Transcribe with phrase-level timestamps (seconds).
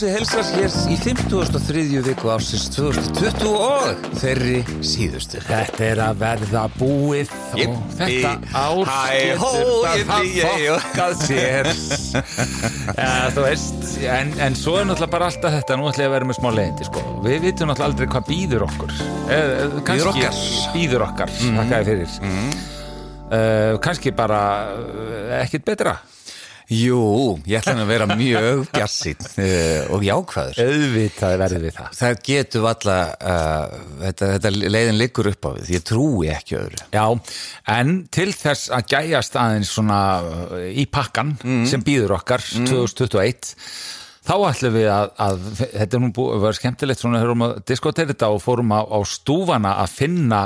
[0.00, 1.98] Reykjúsi helsar hér í 53.
[2.06, 5.42] viku ásins 2020 og þeirri síðustu.
[5.44, 10.70] Þetta er að verða búið Jippi, og þetta ár getur það ég.
[10.70, 11.68] fokkað sér
[12.96, 16.16] ja, Þú veist, en, en svo er náttúrulega bara alltaf þetta, nú ætla ég að
[16.16, 17.02] vera með smá leiðindi sko.
[17.26, 20.40] Við vitum náttúrulega aldrei hvað býður okkur eh, eh, kannski okkar.
[20.78, 21.60] Býður okkar, mm.
[21.60, 22.56] þakka ég fyrir mm.
[23.84, 24.40] Kannski bara
[24.80, 25.98] eh, ekkert betra
[26.70, 27.00] Jú,
[27.50, 30.60] ég ætla að vera mjög bjassinn uh, og jákvæður.
[30.62, 35.72] Auðvitað verður við það Það getur valla, uh, þetta, þetta leiðin liggur upp á við,
[35.74, 36.82] ég trúi ekki öðru.
[36.94, 37.06] Já,
[37.74, 41.34] en til þess að gæjast aðeins svona uh, í pakkan
[41.66, 43.56] sem býður okkar 2021
[44.26, 48.10] þá ætlum við að, að þetta er nú búið vera skemmtilegt svona höfum að diskotera
[48.12, 50.40] þetta og fórum á, á stúfana að finna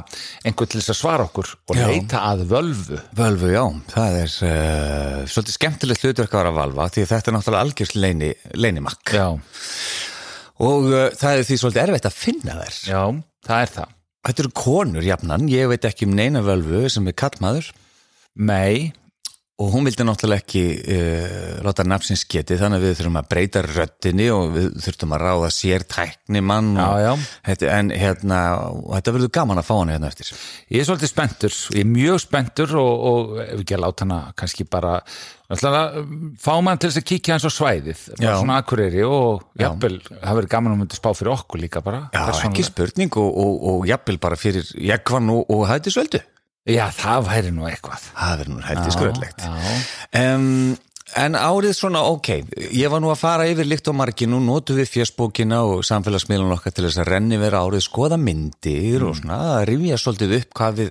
[0.47, 1.85] einhvern til þess að svara okkur og Já.
[1.91, 3.01] leita að völvu.
[3.19, 7.37] Völvu, já, það er uh, svolítið skemmtilegt hlutverk að vera að valva því þetta er
[7.39, 9.27] náttúrulega algjörst leini, leinimakk Já,
[10.63, 12.77] og uh, það er því svolítið erfitt að finna þær.
[12.89, 13.03] já,
[13.49, 13.95] það er það.
[14.25, 17.67] Þetta eru konur jafnan, ég veit ekki um neina völvu sem er kallmaður
[18.35, 18.93] Mei,
[19.55, 23.61] og hún vildi náttúrulega ekki uh, láta nafnsins geti þannig að við þurfum að breyta
[23.63, 27.13] röddinni og við þurfum að ráða sér tækni mann Já, og, já.
[27.51, 28.41] Þetta, en hérna,
[28.73, 30.33] og þetta verður gaman að fá hana hérna eftir.
[30.75, 34.21] Ég er svolítið spenntur ég er mjög spenntur og, og ef ekki að láta hana
[34.43, 34.97] kannski bara
[35.53, 36.05] náttúrulega,
[36.43, 40.39] fá mann til þess að kíkja hans á svæðið bara svona akkurýri og jafnvel, það
[40.41, 43.87] verður gaman að myndi spá fyrir okkur líka bara Já, ekki spurning og, og, og
[43.87, 46.25] jafnvel bara fyrir jækvan og, og hættisvöldu
[46.65, 48.09] Já, það væri nú eitthvað.
[48.17, 49.79] Það verður nú hættiskröðlegt Já,
[50.23, 50.77] um,
[51.15, 52.29] En árið svona, ok,
[52.75, 56.55] ég var nú að fara yfir líkt og margi, nú notum við fjöspókina og samfélagsmiðlun
[56.57, 60.57] okkar til þess að renni vera árið, skoða myndir og svona að rifja svolítið upp
[60.59, 60.89] hvað við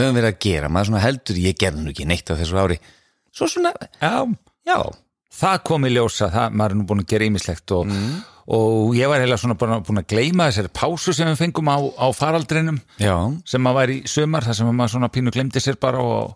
[0.00, 2.78] höfum verið að gera, maður svona heldur, ég gerði nú ekki neitt á þessu ári,
[3.32, 3.72] svo svona,
[4.02, 4.12] já,
[4.68, 4.76] já,
[5.40, 7.96] það kom í ljósa það, maður er nú búin að gera ýmislegt og,
[8.46, 12.06] og ég var heila svona búin að gleyma þessari pásu sem við fengum á, á
[12.16, 12.80] faraldrinum.
[12.98, 13.14] Já,
[13.46, 16.34] sem maður var í sömar, þar sem maður svona pínu glemdi sér bara og,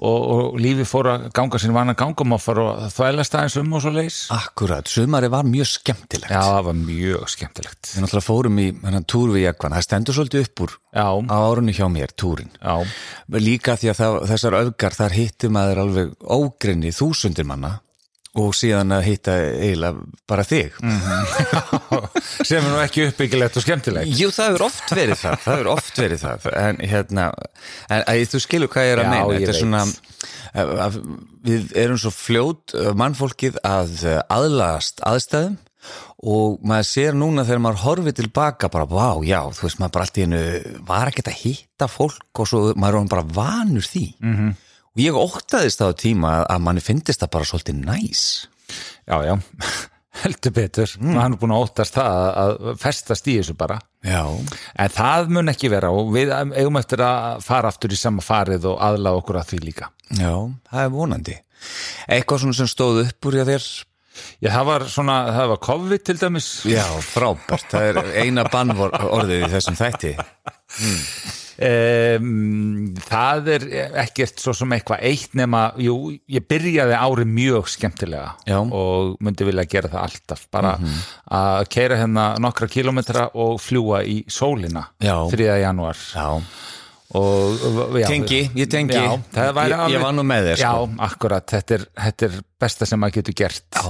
[0.00, 3.72] og, og lífi fór að ganga sín vana gang og fór að þvælast aðeins um
[3.78, 6.32] og svo leis akkurat, sumari var mjög skemmtilegt.
[6.32, 7.92] Já, það var mjög skemmtilegt.
[7.94, 8.68] Við náttúrulega fórum í
[9.08, 12.52] túr við jækvan, það stendur svolítið upp úr Já, á árunni hjá mér, túrin.
[12.60, 12.76] já,
[13.36, 17.76] Líka því að það, þessar öfgar, þar hitti maður alveg ógrinni þúsundir manna
[18.36, 20.74] og síðan að hitta eiginlega bara þig.
[22.46, 26.00] sem er nú ekki uppbyggilegt og skemmtilegt Jú, það hefur oft verið það, það oft
[26.02, 27.26] verið það, en hérna,
[27.88, 29.84] en að, þú skilur hvað ég er að Já, meina, þetta er svona,
[30.86, 30.98] að,
[31.46, 35.56] við erum svo fljót, uh, mannfólkið, að uh, aðlagast aðstæðum
[36.26, 40.06] og maður sér núna þegar maður horfið tilbaka bara, vá, já, þú veist, maður bara
[40.08, 40.40] allt í hennu
[40.88, 44.36] var ekkert að hitta fólk og svo maður er bara vanur því Mhm.
[44.40, 44.54] -hmm.
[44.96, 48.22] Og ég óttaðist á tíma að manni finnist það bara svolítið næs.
[49.04, 49.34] Já, já,
[50.22, 50.94] heldur betur.
[51.02, 51.18] Mm.
[51.20, 53.76] hann er búin að óttast það að, festast í þessu bara.
[54.06, 54.22] Já,
[54.80, 58.70] en það mun ekki vera og við eigum eftir að fara aftur í sama farið
[58.72, 59.90] og aðlaða okkur að því líka.
[60.16, 60.32] Já,
[60.72, 61.36] það er vonandi.
[62.08, 63.68] Eitthvað svona sem stóð upp úr þér?
[64.40, 66.46] Já, það var svona, það var COVID til dæmis.
[66.72, 70.14] Já, frábært, það er eina bannvorðið í þessum þætti
[71.56, 73.62] Um, það er
[74.02, 75.94] ekkert svo sem eitthvað eitt nema, jú,
[76.28, 78.58] ég byrjaði ári mjög skemmtilega Já.
[78.60, 80.74] og myndi vilja gera það alltaf bara
[81.32, 85.16] að keira hérna nokkra kilometra og fljúa í sólina Já.
[85.32, 85.48] 3.
[85.64, 86.26] janúar Já,
[87.16, 87.66] og,
[88.02, 89.00] já, Tengi, ég tengi.
[89.00, 89.16] já,
[89.56, 90.90] væri Ég- ég var nú með þér, Já, sko.
[91.08, 93.82] akkurat, þetta er, þetta er besta sem maður getur gert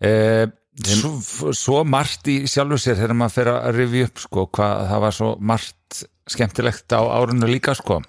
[0.00, 0.46] Eh,
[0.84, 5.00] svo, svo margt í sjálfu sér þegar maður fer að rifja upp sko, hvað það
[5.06, 8.00] var svo margt skemmtilegt á árunnu líka sko.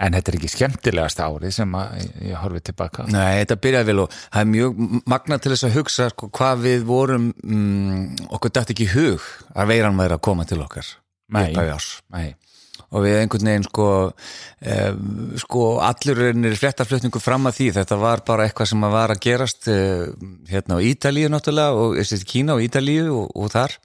[0.00, 3.06] En þetta er ekki skemmtilegast árið sem að ég, horfi tilbaka.
[3.12, 4.82] Nei, þetta byrjaði vel og það er mjög
[5.14, 9.72] magna til þess að hugsa sko, hvað við vorum mm, okkur dætt ekki hug að
[9.74, 10.94] veiran væri að koma til okkar
[12.10, 12.32] Nei.
[12.90, 13.86] og við einhvern veginn sko,
[14.66, 14.90] eh,
[15.38, 17.68] sko allur er fréttaflutningu fram að því.
[17.78, 20.08] Þetta var bara eitthvað sem að var að gerast eh,
[20.50, 23.78] hérna á Ítalíu náttúrulega og þessi Kína og Ítalíu og, og þar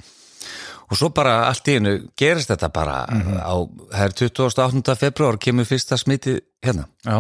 [0.90, 3.56] og svo bara allt í hennu gerist þetta bara á,
[3.94, 4.96] það er 28.
[5.00, 7.20] februar kemur fyrsta smiti hérna já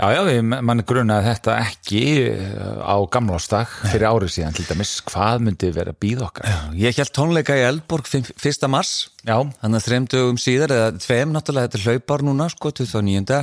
[0.00, 4.64] Já, já, ég, mann er grunaði þetta ekki eh, á gamlástak fyrir árið síðan til
[4.64, 6.54] dæmis, hvað myndi vera að býða okkar?
[6.80, 8.64] ég held tónleika í Elborg 1.
[8.72, 12.72] mars Já, Þannig að þreim dögum síðar, eða tveim náttúrulega, þetta er hlaupar núna, sko,
[12.80, 13.42] 29.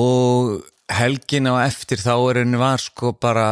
[0.00, 0.54] Og
[0.96, 3.46] helgin á eftir þá er henni var sko bara,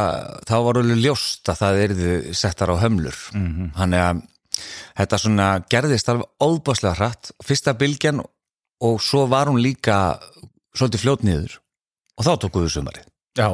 [0.49, 3.21] þá var alveg ljóst að það erðu settar á hömlur.
[3.35, 3.69] -hmm.
[3.77, 4.25] Þannig að
[4.97, 7.31] þetta svona gerðist alveg óbáslega hratt.
[7.45, 10.19] Fyrsta bylgjan og svo var hún líka
[10.75, 11.57] svolítið fljót niður.
[12.19, 13.07] Og þá tók við sumarið.
[13.39, 13.47] Já,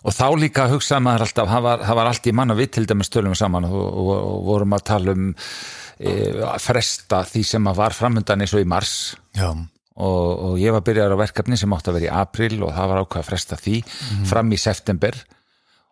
[0.00, 2.70] og þá líka hugsaði maður alltaf, það var, það var allt í mann og við
[2.76, 6.14] til dæmis tölum saman og, og, og vorum að tala um e,
[6.46, 8.94] að fresta því sem að var framöndan eins og í mars.
[9.36, 12.72] Já, og, og ég var byrjar á verkefni sem átti að vera í april og
[12.76, 13.82] það var ákvað að fresta því
[14.30, 15.18] fram í september.
[15.18, 15.39] og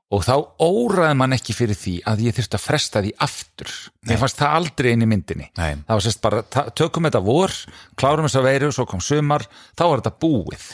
[0.08, 0.34] þá
[0.64, 3.72] óraði mann ekki fyrir því að ég þurfti að fresta því aftur
[4.08, 5.82] ég fannst það aldrei inn í myndinni Nei.
[5.84, 7.56] það var sérst bara, tökum þetta vor
[8.00, 9.44] klárum þess að veiru, svo kom sumar
[9.76, 10.69] þá var þetta búið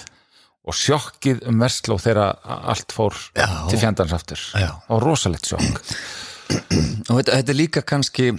[0.64, 3.48] og sjokkið um versló þegar allt fór Já.
[3.68, 4.70] til fjandans aftur Já.
[4.88, 5.82] og rosalegt sjokk
[7.10, 8.30] og þetta, þetta er líka kannski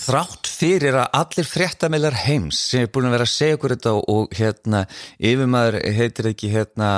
[0.00, 3.92] þrátt fyrir að allir fréttameilar heims sem er búin að vera að segja okkur þetta
[4.14, 4.82] og, hérna,
[5.18, 6.90] yfirmaður heitir ekki hérna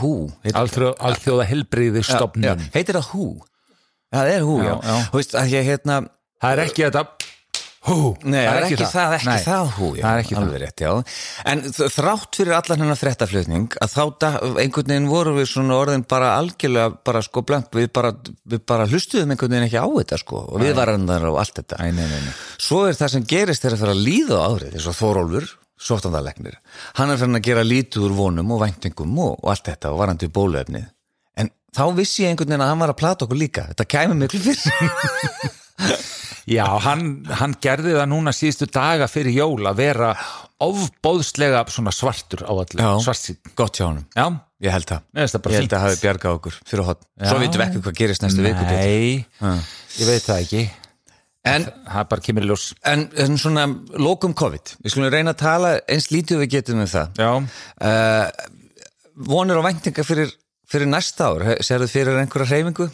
[0.00, 0.12] hú
[0.52, 3.26] Alþjóða, alþjóða helbriði já, stofnun heitir það hú
[4.12, 4.96] það er hú, já, Já, já.
[5.16, 6.00] Veist, að ég hérna
[6.42, 7.04] það er ekki þetta
[7.88, 9.42] hú, Nei, það er ekki það, ekki Nei.
[9.42, 10.90] það hú, já, það er ekki alveg rétt, já.
[11.50, 14.02] En þrátt fyrir allan hennar fréttaflutning að þá
[14.62, 18.12] einhvern veginn vorum við svona orðin bara algjörlega bara sko blank, við bara,
[18.54, 21.58] við bara hlustuðum einhvern veginn ekki á þetta sko og við varum þar og allt
[21.58, 21.80] þetta.
[21.82, 22.38] Nei, nei, nei, nei.
[22.62, 25.50] Svo er það sem gerist þegar það fyrir að líða á árið, eins og Þórólfur,
[25.82, 26.58] sóttandalegnir.
[27.00, 30.02] Hann er fyrir að gera lítið úr vonum og væntingum og, og allt þetta og
[30.04, 30.86] varandi bóluefnið.
[31.42, 33.66] En þá vissi ég einhvern veginn að hann var að plata okkur líka.
[33.72, 36.02] Þetta kæmi miklu fyrir.
[36.50, 40.08] Já, hann, hann gerði það núna síðustu daga fyrir jól að vera
[40.62, 43.38] ofbóðslega svartur á allir, svartsýn.
[43.58, 44.06] Gott hjá honum.
[44.16, 44.26] Já,
[44.62, 45.00] Ég held það.
[45.18, 45.24] Ég
[45.56, 45.72] held fínt.
[45.74, 47.00] að hafi bjargað okkur fyrir hot.
[47.18, 48.66] Svo vitum við ekki hvað gerist næstu viku.
[48.68, 49.26] Nei,
[49.98, 50.62] ég veit það ekki.
[51.50, 52.66] En, Það bara kemur í ljós.
[52.86, 53.64] en, en svona
[53.98, 54.76] lokum COVID.
[54.84, 57.18] Við skulum reyna að tala eins lítið við getum um það.
[57.18, 57.32] Já,
[57.82, 58.30] Uh,
[59.26, 60.30] vonir og væntingar fyrir,
[60.70, 61.42] fyrir næsta ár.
[61.66, 62.86] Serðu fyrir einhverja hreyfingu?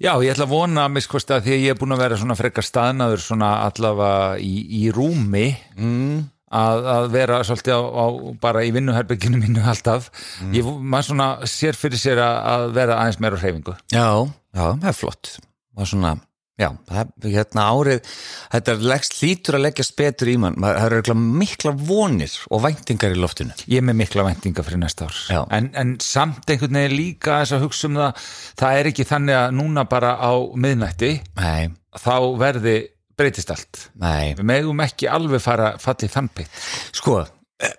[0.00, 2.36] Já, ég ætla að vona að miskosta því að ég er búin að vera svona
[2.38, 6.22] frekar staðnaður svona allavega í, í rúmi mm.
[6.56, 8.06] að, að vera svolítið á, á
[8.40, 10.08] bara í vinnuherbygginu mínu alltaf.
[10.40, 10.54] Mm.
[10.56, 13.76] Ég, maður svona sér fyrir sér að, að vera aðeins meira á hreyfingu.
[13.92, 14.08] Já,
[14.56, 15.34] já, það er flott.
[15.76, 16.14] Er svona,
[16.60, 18.12] já, það hérna árið,
[18.52, 20.58] þetta leggst lítur að leggjast betur í mann.
[20.60, 23.56] Það eru mikla vonir og væntingar í loftinu.
[23.70, 25.18] Ég er með mikla væntinga fyrir næsta ár.
[25.56, 28.30] En, en samt einhvern veginn líka þess að hugsa um það,
[28.62, 32.76] það er ekki þannig að núna bara á miðnætti Nei, þá verði
[33.20, 33.82] breytist allt.
[34.00, 34.32] nei.
[34.38, 36.62] Við megum ekki alveg fara fallið þann pitt.
[36.96, 37.18] Sko,
[37.60, 37.74] eh,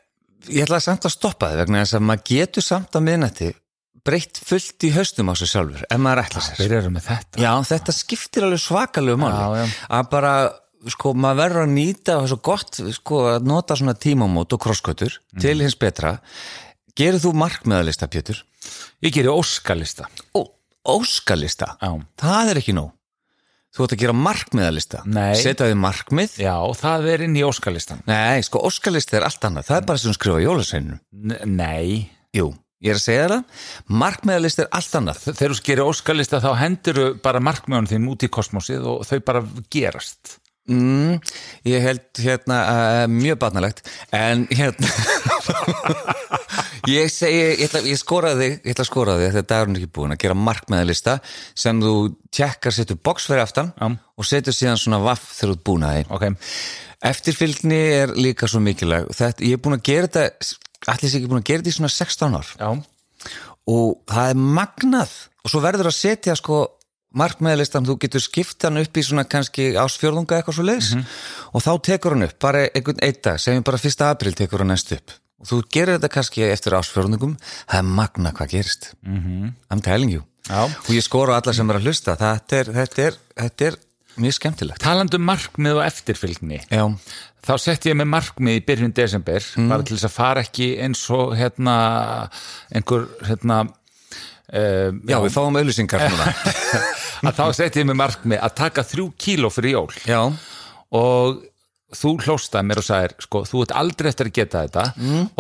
[0.50, 3.50] ég ætla samt að stoppa þið vegna þess að maður getur samt að miðnætti
[4.08, 6.58] breytt fullt í haustum á sig sjálfur ef maður ætla sér.
[6.62, 7.42] Þeir eru með þetta.
[7.44, 9.76] Já, þetta skiptir alveg svakalegu máli Já, já.
[10.00, 10.34] að bara,
[10.96, 14.54] sko, maður verður að nýta og það er svo gott, sko, að nota svona tímamót
[14.58, 15.42] og krosskötur Mhm.
[15.42, 16.20] til hins betra
[16.98, 18.42] Gerir þú markmeðalista, Pétur?
[19.02, 20.06] Ég gerir óskalista.
[20.36, 20.44] Ó,
[20.86, 21.78] óskalista?
[21.82, 21.94] Já.
[22.20, 22.92] Það er ekki nóg
[23.72, 25.36] Þú ætti að gera markmeðalista Nei.
[25.40, 28.02] Setja þið markmið Já, það er inn í óskalistan.
[28.10, 32.10] Nei, sko, óskalista er allt annað Það er bara sem skrifa jólaseininu N nei.
[32.36, 32.50] Jú,
[32.82, 33.66] ég er að segja það
[34.04, 38.32] Markmeðalista er allt annað Þegar þú gerir óskalista þá hendur bara markmjónum þín út í
[38.32, 39.44] kosmosið og þau bara
[39.74, 40.38] gerast.
[40.70, 41.18] Mm,
[41.66, 43.82] ég held hérna uh, mjög barnalegt
[44.14, 44.92] en hérna
[46.92, 49.94] ég segi, ég, ætla, ég skoraði þig ég ætla að skora þig dagurinn er ekki
[49.98, 51.18] búin að gera markmeðalista
[51.58, 51.96] sem þú
[52.30, 53.90] tjekkar setur box fyrir aftan Já.
[53.90, 56.28] og setur síðan svona vaff þegar þú ert búin að því Ok.
[57.12, 61.30] eftirfylgni er líka svo mikilvæg þetta, ég er búin að gera þetta allir sé ekki
[61.30, 62.70] búin að gera þetta í svona 16 ár Já.
[63.76, 66.62] og það er magnað og svo verður að setja sko
[67.18, 70.94] markmeðalistan, þú getur skipt hann upp í svona kannski ásfjörðunga eitthvað svo leiðis
[71.52, 74.06] og þá tekur hann upp, bara einhvern einn dag segjum bara 1.
[74.08, 78.32] april tekur hann næst upp og þú gerir þetta kannski eftir ásfjörðungum það er magna
[78.38, 79.54] hvað gerist mm -hmm.
[79.70, 80.64] I'm telling you Já.
[80.66, 83.76] og ég skora á alla sem er að hlusta þetta er, þetta er, þetta er
[84.20, 84.82] mjög skemmtilegt.
[84.84, 86.62] Talandi um markmið og eftirfylgni.
[86.72, 86.86] Já,
[87.42, 91.02] Þá sett ég með markmið í byrjun desember, bara til þess að fara ekki eins
[91.10, 91.76] og hérna,
[92.70, 96.28] einhver, hérna, uh, já, við fáum auðlýsingar núna.
[97.26, 97.46] Að þá
[97.82, 99.90] ég með markmið að taka þrjú kíló fyrir jól.
[100.10, 100.22] Já,
[100.98, 101.42] og
[101.96, 104.84] þú hlóstaði mér og sagðir, sko, þú ert aldrei eftir að geta þetta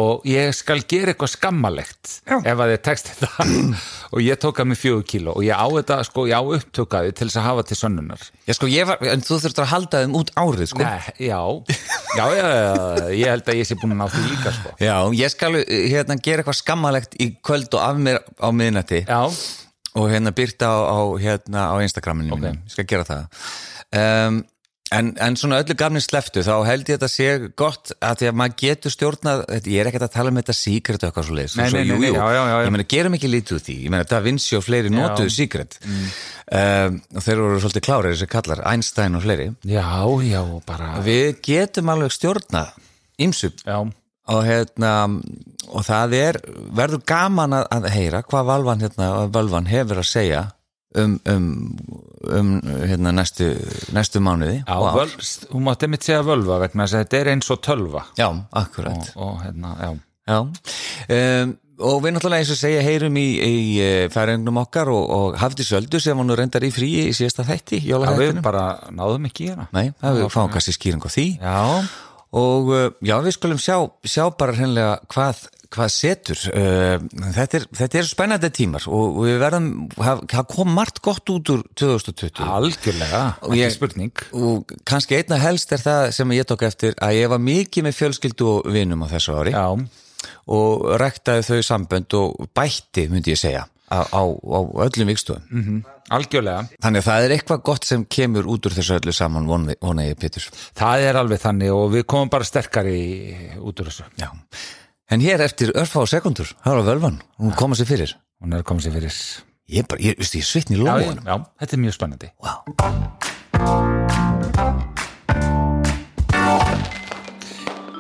[0.03, 2.35] og ég skal gera eitthvað skammalegt Já.
[2.39, 3.47] ef að þið tekst þetta.
[4.11, 7.13] Og ég tók að mig fjögur kíló og ég á þetta, sko, ég á upptökaði
[7.15, 8.25] til þess að hafa til sönnunar.
[8.43, 10.83] Já sko, ég var, en þú þurftur að halda þeim út árið sko.
[10.83, 11.39] Nei, já,
[12.17, 14.75] já, já, já, ég held að ég sé búin að ná því líka, sko.
[14.83, 19.03] Já, ég skal uh, hérna gera eitthvað skammalegt í kvöld og af mér á miðnætti.
[19.07, 19.21] Já,
[19.95, 22.39] og hérna byrta á, á, hérna, á Instagraminu Ok.
[22.39, 22.59] okay.
[22.67, 23.45] ég skal gera það.
[23.91, 24.43] Um,
[24.95, 28.29] en, en svona öllu gamni sleftu þá held ég að þetta sé gott að því
[28.29, 31.55] að maður getur stjórnað ég er ekkert að tala um þetta secret eitthvað svo leiðis
[31.57, 32.57] já, já, já, já.
[32.65, 33.77] ég meina gerum ekki lítið úr því.
[33.85, 35.79] Ég meina Da Vinci og fleiri notuðu secret.
[35.85, 36.11] Mm.
[36.59, 39.49] um, og þeir voru svolítið klárir þessi kallar, Einstein og fleiri.
[39.67, 39.87] Já,
[40.27, 42.75] já, bara við getum alveg stjórnað
[43.21, 43.77] ymsu já,
[44.31, 44.93] og hérna
[45.71, 46.41] og það er,
[46.75, 50.47] verður gaman að, að heyra hvað Valvan hérna, Valvan hefur að segja
[50.99, 51.47] um, um,
[52.27, 52.51] um
[52.87, 53.49] hérna, næstu,
[53.95, 54.61] næstu mánuði.
[54.67, 55.11] Já völ,
[55.53, 58.05] hún mátti mitt segja völva vegna þess að þetta er eins og tölva.
[58.19, 58.29] Já,
[58.63, 59.11] akkurat.
[59.15, 59.91] Og, og hérna, já.
[60.31, 65.39] Já, um, og við náttúrulega eins og segja heyrum í, í færingnum okkar og, og
[65.41, 69.47] hafði söldu sem nú reyndar í fríi í síðasta þætti, Já, við bara náðum ekki
[69.47, 69.67] í hana.
[69.73, 71.27] Nei, það við fáum kannski skýring á því.
[71.41, 71.57] Já,
[72.41, 76.41] og uh, já, við skulum sjá, sjá bara hreinlega hvað, hvað setur.
[76.51, 76.97] Uh,
[77.37, 81.63] þetta, er, þetta er spennandi tímar og við verðum, það kom margt gott út úr
[81.79, 87.19] 2020 algjörlega, ekki spurning og kannski einna helst er það sem ég tók eftir að
[87.21, 89.67] ég var mikið með fjölskyldu og vinum á þessu ári Já,
[90.51, 95.81] og rektaði þau sambönd og bætti, myndi ég segja, á, á, á öllum vikstofum.
[96.11, 99.77] algjörlega Þannig að það er eitthvað gott sem kemur út úr þessu öllu saman, vona
[99.81, 100.49] vona ég, Pétur.
[100.77, 103.01] Það er alveg þannig og við komum bara sterkari
[103.59, 104.29] út úr þessu Já.
[105.11, 108.13] En hér eftir örfá sekundur, það var völvan, hún koma sér fyrir.
[108.41, 109.17] Hún er komið sér fyrir
[109.71, 111.19] Ég bara, ég, ég svitni í já, lóðan.
[111.23, 112.51] já, þetta er mjög spennandi Vá.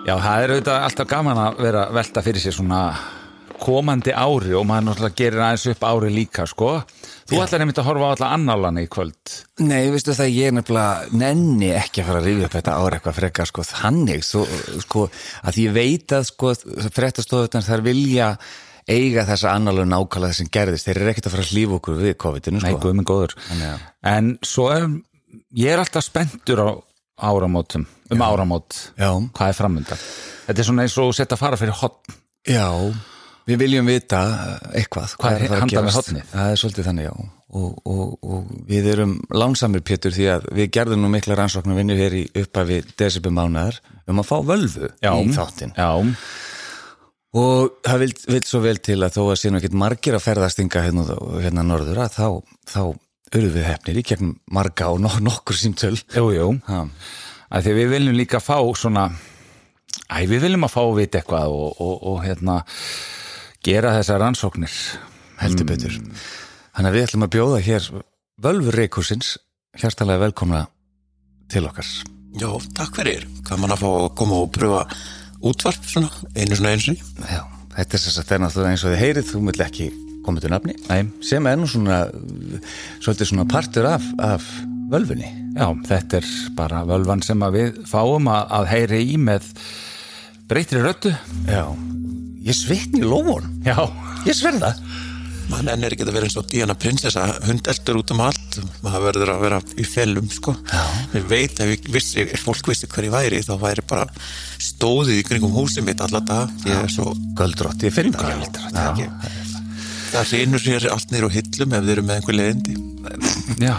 [0.01, 2.81] Já, það er auðvitað alltaf gaman að vera velta fyrir sér svona
[3.61, 6.71] komandi ári og maður náttúrulega gerir aðeins upp ári líka, sko
[7.31, 9.35] Þú ætlar einmitt að horfa á alla annálana í kvöld.
[9.63, 12.97] Nei, veistu það, ég er nefnilega nenni ekki að fara að rifja upp þetta ára
[12.99, 14.43] eitthvað frekar, sko, þannig, svo,
[14.83, 15.05] sko,
[15.47, 16.51] að ég veit að, sko,
[16.97, 18.27] fréttastofutnar þær vilja
[18.91, 22.15] eiga þessa annarlega nákvæmlega sem gerðist, þeir eru ekkert að fara að hlífa okkur við
[22.25, 22.81] COVID-inu, Nei, sko.
[22.83, 23.35] guðminn góður.
[23.47, 24.87] Þannig að- En svo er,
[25.55, 26.69] ég er alltaf spenntur á
[27.21, 29.11] áramótum um áramót, Já.
[29.31, 29.99] hvað er framöndan
[30.47, 32.15] Þetta er svona eins og setja að fara fyrir hotn
[32.49, 32.65] Já,
[33.49, 34.21] við viljum vita
[34.71, 35.15] eitthvað.
[35.21, 36.11] Hvað er að fara að gerast.
[36.31, 37.29] Það er svolítið þannig, já.
[37.51, 41.97] Og, og, og við erum lánsamir, Pétur, því að við gerðum nú mikla rannsóknar vinnu
[41.99, 45.75] hér í uppafi desibum mánuðar um að fá völvu í þáttinn.
[45.75, 45.89] Já,
[47.31, 50.25] Og það vil, vil svo vel til að þó að séu nú ekkert margir að
[50.25, 51.05] ferðastinga hérna,
[51.39, 52.25] hérna norður að þá,
[52.67, 52.81] þá
[53.31, 55.95] urðu við hefnir í gegnum marga og nok nokkur símtöl.
[56.11, 56.49] jú, jú
[57.59, 59.09] því við viljum líka fá svona
[60.11, 62.57] æ, við viljum að fá að vita eitthvað og, og, og hérna
[63.65, 64.75] gera þessar rannsóknir
[65.41, 65.97] heldur betur.
[66.75, 67.87] Þannig að við ætlum að bjóða hér
[68.41, 69.35] völvur reikursins
[69.77, 70.65] hjartalega velkomna
[71.51, 71.87] til okkar.
[72.39, 73.25] Já, takk fyrir.
[73.47, 74.85] Gaman að fá að koma og pröfa
[75.45, 77.11] útvarp svona, einu svona einu sinni.
[77.27, 77.43] Já,
[77.75, 79.91] þetta er þess að það er náttúrulega eins og þið heyrið, þú vill ekki
[80.25, 80.75] koma til nafni.
[80.87, 81.01] Nei.
[81.25, 82.01] Sem er nú svona,
[83.01, 84.47] svolítið svona partur af, af
[84.91, 85.31] völvunni.
[85.57, 89.49] Já, þetta er bara völvan sem að við fáum að, að heyri í með
[90.47, 91.11] breytri röttu
[91.47, 91.65] Já,
[92.47, 93.47] ég svitni í lófun.
[93.65, 93.77] Já,
[94.27, 94.75] Ég sverða.
[95.51, 99.03] Man enn er ekki að vera eins og Diana prinsessa, hundeltur út um allt, maður
[99.09, 100.53] verður að vera í fellum, sko.
[100.69, 100.83] Já.
[101.11, 104.05] Við veit að við vissi, fólk vissi hver ég væri, þá væri bara
[104.61, 106.53] stóðið í kringum húsið mitt alla dag.
[106.69, 108.47] Ég er svo, Göldrótt, ég finn það.
[108.61, 109.09] það er ekki.
[110.11, 112.77] Það reynur sér allt nýr á hillum ef þeir eru með einhver leiðindi.
[113.65, 113.75] já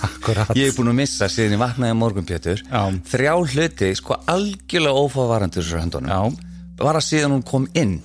[0.00, 2.80] Akkurat Ég er búin að missa síðan ég vaknaði morgun Pétur Já.
[3.12, 6.36] Þrjá hluti, sko algjörlega ófávarandur svo höndunum
[6.80, 7.98] Að síðan hún kom inn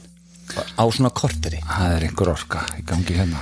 [0.75, 1.61] á svona korteri.
[1.63, 3.41] Það er einhver orka í gangi hérna.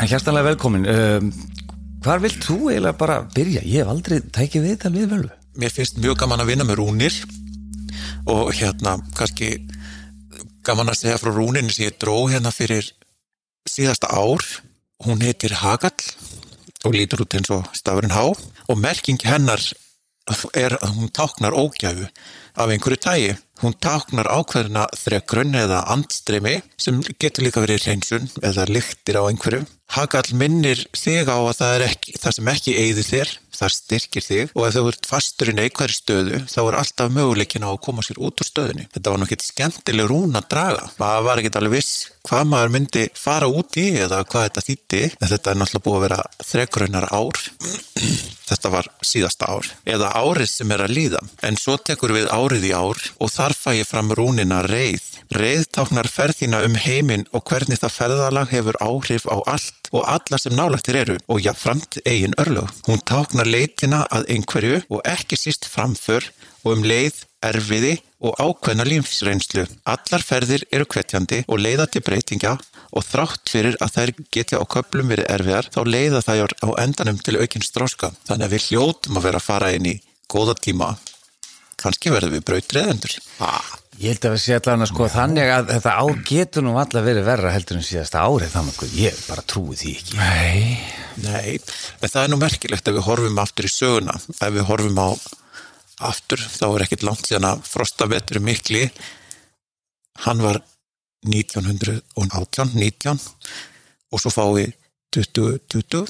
[0.00, 0.86] En hjartanlega velkomin.
[0.90, 1.32] Um,
[2.00, 3.60] Hvar vilt þú eiginlega bara byrja?
[3.68, 5.34] Ég hef aldrei tækið við þetta við völvu.
[5.60, 7.18] Mér finnst mjög gaman að vinna með rúnir.
[8.30, 9.50] Og hérna kannski
[10.64, 12.88] gaman að segja frá rúninu sem ég dró hérna fyrir
[13.68, 14.40] síðasta ár.
[15.04, 16.08] Hún heitir Hagall
[16.88, 18.32] og lítur út eins og stafurinn Há.
[18.32, 19.60] Og merking hennar
[20.56, 22.08] er að hún táknar ógæfu
[22.56, 23.36] af einhverju tægi.
[23.60, 29.66] Hún táknar ákveðina þrekrun eða andstremi sem getur líka verið hreinsun eða lyktir á einhverju.
[29.90, 34.54] Hagall minnir þig á að það ekki, það sem ekki eigði þér, það styrkir þig
[34.54, 38.06] og ef þú ert fastur í neikværi stöðu þá er alltaf möguleikin á að koma
[38.06, 38.88] sér út úr stöðunni.
[38.94, 40.88] Þetta var nokkið skemmtileg rún að draga.
[41.02, 41.94] Maður var ekki alveg viss
[42.30, 45.06] hvað maður myndi fara út í eða hvað þetta þýtti.
[45.20, 46.22] Þetta er náttúrulega búið að vera
[46.54, 47.48] þrekraunar ár.
[48.50, 51.20] Þetta var síðasta ár eða árið sem er að líða.
[51.46, 55.06] En svo tekur við árið í ár og þar fæ ég fram rúnina reið.
[55.30, 60.38] Reið táknar ferðina um heiminn og hvernig það ferðalag hefur áhrif á allt og alla
[60.42, 62.70] sem nálættir eru og jafnframt eigin örlög.
[62.86, 66.26] Hún táknar leitina að einhverju og ekki síst framför
[66.64, 69.64] og um leið erfiði og ákveðna lífsreynslu.
[69.88, 72.56] Allar ferðir eru hvetjandi og leiða til breytinga
[72.90, 77.20] og þrátt fyrir að þær geti á köplum verið erfiðar þá leiða þær á endanum
[77.22, 78.12] til aukinn stráska.
[78.28, 79.96] Þannig að við hljótum að vera að fara inn í
[80.30, 80.94] góða tíma.
[81.80, 83.14] Kannski verðum við brautreðendur.
[83.40, 83.76] Ah.
[84.00, 87.00] Ég held að við sé allan að sko þannig að þetta ár getur nú alla
[87.04, 90.78] verið verra heldur en síðasta árið þannig að ég bara trúi því ekki Nei,
[91.20, 91.58] Nei,
[92.00, 95.08] en það er nú merkilegt ef við horfum aftur í söguna, ef við horfum á
[96.08, 98.86] aftur, þá er ekkit langt síðan að frostavetur mikli
[100.24, 100.62] hann var
[101.26, 103.20] 1918 19
[104.10, 104.70] og svo fái
[105.14, 106.06] 2020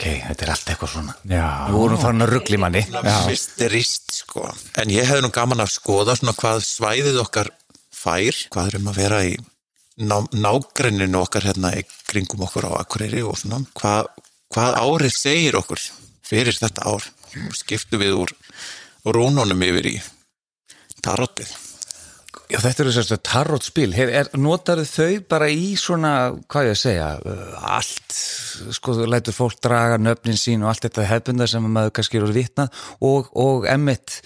[0.00, 1.14] ok, þetta er allt eitthvað svona.
[1.28, 1.46] Já.
[1.68, 2.82] við vorum farin að ruggli manni.
[3.28, 4.46] Misterist sko.
[4.80, 7.52] En ég hefði nú gaman að skoða svona hvað svæðið okkar
[7.92, 9.34] fær hvað erum að vera í
[10.00, 13.60] ná, nágrenninu okkar hérna í kringum okkur á Akureyri og svona.
[13.76, 14.08] Hvað,
[14.54, 15.82] hvað árið segir okkur
[16.26, 17.10] fyrir þetta ár?
[17.54, 18.32] Skiptu við úr
[19.04, 19.98] rúnunum yfir í
[21.04, 21.52] tarottið
[22.50, 23.90] Já, þetta eru sérstu tarot spil.
[23.94, 28.16] Her, er, notar þau bara í svona, hvað ég að segja, uh, allt,
[28.74, 32.30] sko, þú lætur fólk draga nöfnin sín og allt þetta hefbunda sem maður kannski eru
[32.34, 32.74] vitnað
[33.06, 34.20] og, og emmitt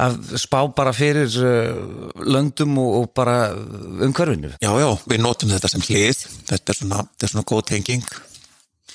[0.00, 4.54] að spá bara fyrir uh, löndum og, og bara umhverfinu.
[4.60, 6.24] Já, já, við notum þetta sem hlið.
[6.52, 8.14] Þetta er svona, þetta er svona góð tenging.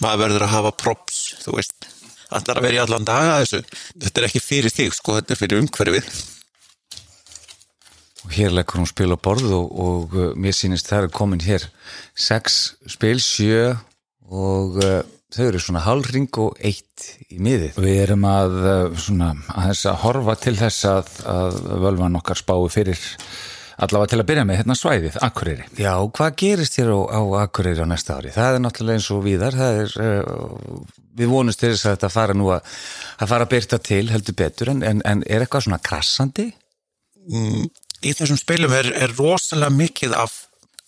[0.01, 1.91] Maður verður að hafa props þú veist,
[2.33, 3.61] allar að vera í allan daga þessu,
[3.97, 6.09] þetta er ekki fyrir þig sko, þetta er fyrir umhverfið
[8.27, 11.43] Og hér leggur hún spil á borð og, og uh, mér sýnist það er komin
[11.45, 11.63] hér
[12.11, 12.57] sex
[12.91, 13.69] spil, sjö
[14.27, 14.97] og uh,
[15.31, 17.79] þau eru svona hálfring og eitt í miðið.
[17.79, 22.67] Við erum að, uh, svona, að, að horfa til þess að, að völvan okkar spái
[22.75, 23.07] fyrir
[23.77, 25.71] allavega til að byrja með hérna svæðið, Akureyri.
[25.79, 28.35] Já, hvað gerist hér á, á Akureyri á næsta ári?
[28.35, 32.13] Það er náttúrulega eins og víðar, það er, uh, við vonumst til þess að þetta
[32.19, 32.79] fara nú að,
[33.23, 36.51] að fara að byrta til heldur betur, en, en, en er eitthvað svona krassandi?
[37.27, 37.67] mm,
[38.05, 40.43] í þessum spilum er, er rosalega mikið af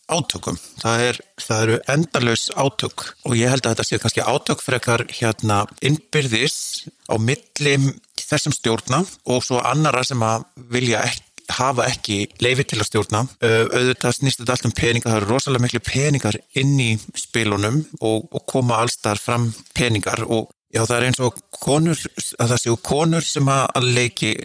[0.09, 0.57] átökum.
[0.81, 5.05] Það, er, það eru endalaus átök og ég held að þetta sé kannski átök frekar
[5.13, 7.75] hérna innbyrðis á milli
[8.19, 13.23] þessum stjórna og svo annara sem að vilja ekki hafa ekki leifi til að stjórna.
[13.41, 18.29] Auðvitað snýst þetta allt um peningar það eru rosalega miklu peningar inn í spilunum og,
[18.29, 20.25] og koma allstar fram peningar.
[20.27, 22.05] Og já það er eins og konur,
[22.37, 24.35] að það séu konur sem að leiki,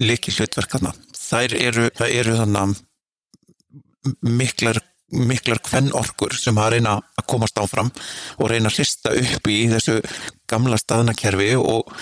[0.00, 2.82] leiki hlutverkarna þær eru, eru þannig
[4.24, 4.80] miklar
[5.14, 7.90] miklar kvennorkur sem að reyna að komast áfram
[8.40, 10.00] og reyna að hrista upp í þessu
[10.50, 11.92] gamla staðnakerfi og,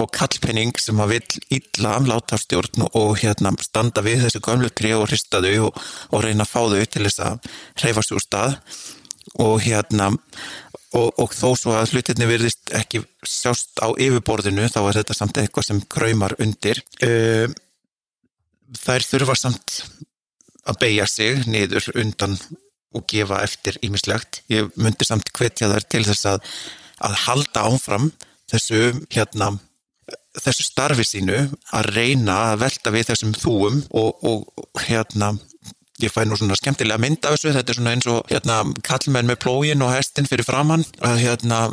[0.00, 4.94] og kallpenning sem að vil illa láta stjórn og hérna standa við þessu gamlu tri
[4.96, 7.52] og hrista þau og, og reyna að fá þau til þess að
[7.82, 8.56] hreyfa svo stað
[9.42, 15.02] og hérna og, og þó svo að hlutinni virðist ekki sjást á yfirborðinu þá er
[15.02, 16.82] þetta samt eitthvað sem kræmar undir
[18.82, 19.82] þær þurfa samt
[20.68, 22.36] að beigja sig niður undan
[22.92, 24.42] og gefa eftir ímislegt.
[24.52, 26.50] Ég myndi samt hvetja þær til þess að,
[27.08, 28.10] að halda áfram
[28.52, 28.82] þessu,
[29.14, 29.54] hérna,
[30.40, 31.38] þessu starfi sínu
[31.76, 35.32] að reyna að velta við þessum þúum og, og hérna,
[36.02, 39.28] ég fæ nú svona skemmtilega mynd af þessu, þetta er svona eins og hérna, kallmenn
[39.28, 41.66] með plógin og hestin fyrir framann að hérna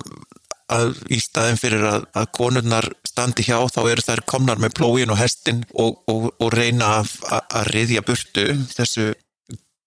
[0.69, 5.13] að í staðin fyrir að, að konurnar standi hjá þá eru þær komnar með plógin
[5.13, 8.45] og hestin og, og, og reyna að, að riðja burtu
[8.75, 9.09] þessu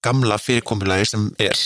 [0.03, 1.61] gamla fyrirkomulagi sem er.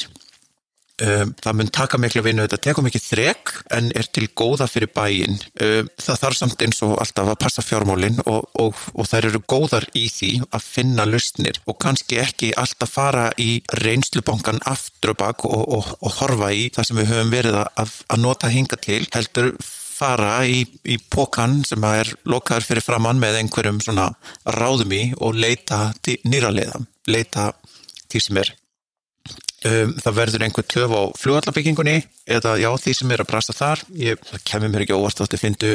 [0.97, 4.89] Um, það mun taka miklu vinnu, þetta tekur mikið þrek en er til góða fyrir
[4.97, 5.37] bæin.
[5.61, 9.85] Um, það þarf samt eins og alltaf að passa fjármálinn og, og þær eru góðar
[9.93, 15.45] í því að finna lustnir og kannski ekki alltaf fara í reynslubankan aftur og bak
[15.45, 20.39] og horfa í það sem við höfum verið að, að nota hinga til heldur fara
[20.49, 24.11] í, í pókan sem er lokaður fyrir framann með einhverjum svona
[24.57, 25.91] ráðum í og leita
[26.25, 27.51] nýra leiða, leita
[28.09, 28.57] því sem er
[29.65, 31.97] um, það verður einhver töf á flugallabyggingunni
[32.37, 33.85] eða já því sem er að brasta þar.
[33.97, 35.75] Ég, það kemur mér ekki óvart að þið fyndu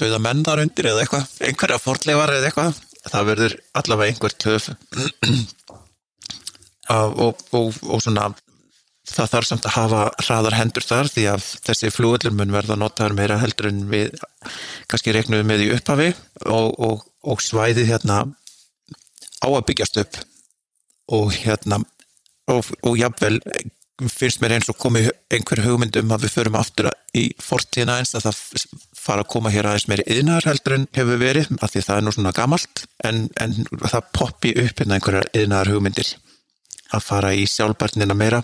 [0.00, 2.80] döða menn þar undir eða eitthvað einhverja forleifar eða eitthvað.
[3.02, 4.70] Það verður allavega einhver töf.
[6.92, 8.24] Og, og, og, og svona
[9.08, 13.16] það þarf samt að hafa hraðar hendur þar því að þessi flugallur mun verða notaður
[13.18, 14.12] meira heldur en við
[14.90, 16.10] kannski reknuðum með í upphafi
[16.52, 18.18] og svæðið hérna
[19.42, 20.20] á að byggjast upp
[21.18, 21.80] og hérna
[22.50, 23.40] og, og jafnvel
[24.10, 28.14] finnst mér eins og komi einhver hugmynd um að við förum aftur í fortíðina eins
[28.16, 28.64] að það
[28.98, 32.06] fara að koma hér aðeins meiri yðnar heldur en hefur verið af því það er
[32.06, 36.14] nú svona gamalt en, en það poppi upp hérna einhverjar yðnar hugmyndir
[36.92, 38.42] að fara í sjálfbarnina meira.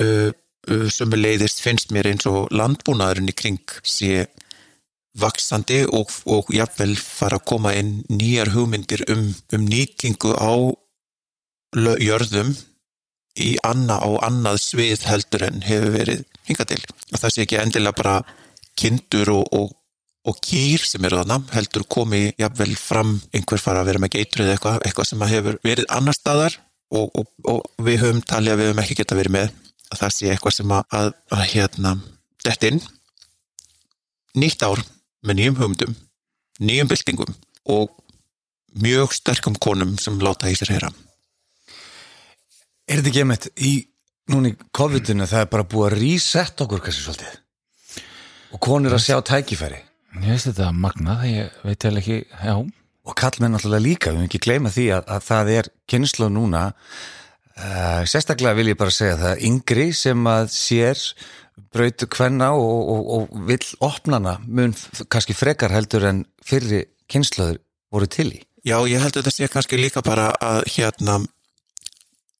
[0.00, 0.30] Uh,
[0.70, 4.26] uh, sem leiðist finnst mér eins og landbúnaðurinn í kring sé
[5.20, 10.74] vaksandi og, og jafnvel fara að koma inn nýjar hugmyndir um, um nýtingu á
[11.74, 12.52] jörðum
[13.40, 16.80] í anna á annað svið heldur en hefur verið hinga til.
[17.12, 18.14] Og það sé ekki endilega bara
[18.78, 19.72] kindur og, og,
[20.28, 24.44] og kýr sem eru þannig, heldur komi jafnvel fram einhver fara að vera með geitur
[24.44, 26.58] eða eitthvað, eitthvað sem hefur verið annar staðar
[26.94, 29.52] og, og við höfum talið að við höfum ekki geta verið með.
[29.90, 31.98] Að það sé eitthvað sem að, að, að hérna,
[32.46, 32.80] dett inn.
[34.38, 34.82] Nýtt ár
[35.24, 35.94] með nýjum hugmyndum
[36.62, 37.34] nýjum byltingum
[37.64, 37.90] og
[38.82, 40.90] mjög sterkum konum sem láta í sér heyra
[42.84, 43.72] Er þetta ekki einmitt í
[44.32, 47.36] núni COVID-19 það er bara búið að reset okkur kannski svolítið?
[48.54, 49.80] Og konur að sjá tækifæri?
[50.20, 52.54] Ég veist þetta magnað, ég veit eða ekki, já.
[52.60, 56.62] og kallmenn náttúrulega líka, við höfum ekki gleyma því að, að það er kynslu núna.
[57.54, 61.02] Uh, sérstaklega vil ég bara segja það yngri sem að sér
[61.74, 64.74] brautu kvenna og, og, og vill opnana mun
[65.10, 67.62] kannski frekar heldur en fyrri kynsluður
[67.94, 68.42] voru til í.
[68.64, 71.20] Já, ég held að þetta sé kannski líka bara að hérna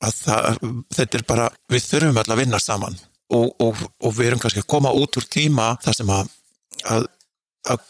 [0.03, 0.63] að það,
[0.97, 2.97] þetta er bara við þurfum öll að vinna saman.
[3.35, 6.33] Og, og, og við erum kannski að koma út úr tíma þar sem að,
[6.93, 7.07] að,
[7.73, 7.87] að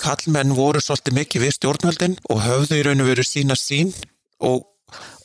[0.00, 3.92] kallmenn voru svolítið mikið við stjórnvöldin og höfðu í raun og veru sína sín
[4.44, 4.64] og,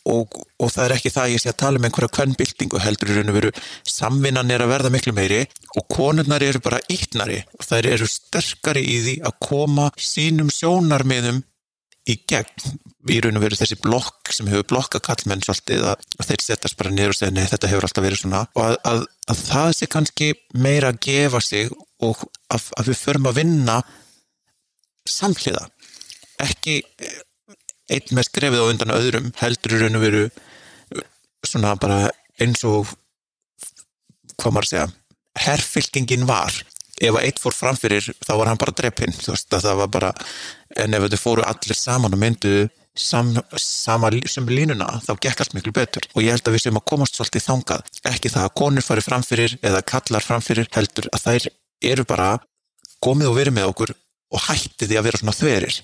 [0.05, 0.37] og,
[0.69, 3.33] það er ekki það að ég sé að tala um einhverja kvennbyltingu heldur í raun
[3.33, 3.51] og veru
[3.89, 5.41] samvinnan er að verða miklu meiri
[5.73, 11.41] og konurnar eru bara ítnari og þær eru sterkari í því að koma sínum sjónarmiðum
[12.09, 16.31] í gegn í raun og veru þessi blokk sem hefur blokka kallmenn svolítið að, að
[16.31, 18.41] þeir setjast bara niður og segja nei þetta hefur alltaf verið svona.
[18.57, 21.71] Og að, að, að það sé kannski meira að gefa sig
[22.03, 23.77] og að, við förum að vinna
[25.09, 25.65] samhliða.
[26.43, 27.19] Ekki eh,
[27.95, 31.05] einn með skrefið á undan öðrum heldur í raun og veru eh,
[31.47, 32.01] svona bara
[32.39, 32.91] eins og
[34.39, 34.89] hvað maður að segja
[35.39, 36.51] herfylkingin var.
[36.99, 39.91] Ef að eitt fór framfyrir þá var hann bara dreppinn þú veist að það var
[39.93, 40.11] bara
[40.83, 42.53] en ef þau fóru allir saman og myndu
[42.99, 46.05] sam, sama línuna þá gekk allt miklu betur.
[46.15, 47.91] Og ég held að við sem að komast svolítið þangað.
[48.11, 51.49] Ekki það að konur fari framfyrir eða kallar framfyrir heldur að þær
[51.91, 52.31] eru bara
[53.03, 53.95] komið og verið með okkur
[54.29, 55.79] og hætti því að vera svona þverir.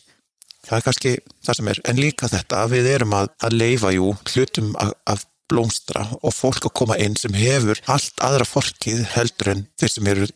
[0.65, 1.13] Það er kannski
[1.45, 1.79] það sem er.
[1.85, 6.73] En líka þetta við erum að, að leifa jú hlutum að blómstra og fólk að
[6.79, 10.29] koma inn sem hefur allt aðra fólkið heldur en þeir sem eru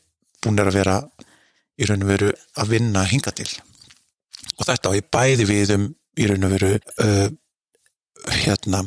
[0.43, 0.99] búin að vera
[1.79, 3.49] í raun og veru að vinna hinga til.
[4.59, 5.87] Og þetta á ég bæði við um
[6.19, 7.27] í raun og veru uh,
[8.43, 8.83] hérna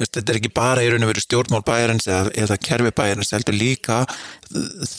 [0.00, 3.58] þetta er ekki bara í raun og veru stjórnmál bæjarins eða, eða kerfi bæjarins heldur
[3.58, 4.90] líka uh,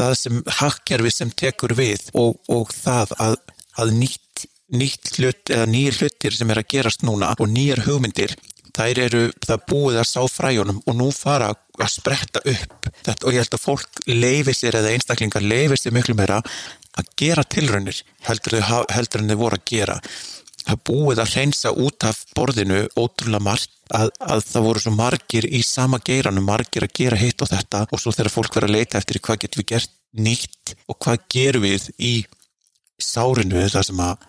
[0.00, 3.36] það sem hakkerfi sem tekur við og, og það að,
[3.82, 8.36] að nýtt, nýtt hlut eða nýjir hlutir sem er að gerast núna og nýjar hugmyndir
[8.76, 12.90] þær eru það búið að sá fræjunum og nú fara að spretta upp.
[13.04, 16.40] Þetta og ég held að fólk leifi sér eða einstaklingar leifi sér miklu meira
[16.98, 19.96] að gera tilraunir heldur en þau voru að gera
[20.66, 25.46] það búið að hreinsa út af borðinu ótrúlega margt að, að það voru svo margir
[25.46, 28.76] í sama geiranum margir að gera hitt og þetta og svo þegar fólk verður að
[28.78, 32.14] leita eftir hvað getum við gert nýtt og hvað gerum við í
[33.00, 34.28] sárinu þar sem að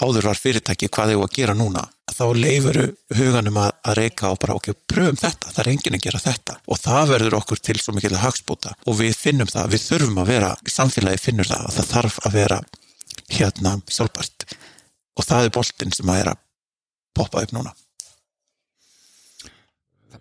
[0.00, 2.78] áður var fyrirtæki hvað þau að gera núna þá leifur
[3.16, 6.56] huganum að, að reyka og bara ok, pröfum þetta, það er enginn að gera þetta
[6.66, 10.32] og það verður okkur til svo mikil hagspúta og við finnum það, við þurfum að
[10.32, 12.60] vera samfélagi finnur það að það þarf að vera
[13.30, 14.46] hérna sjálfbært
[15.30, 16.42] það er boltinn sem að er að
[17.16, 17.74] poppa upp núna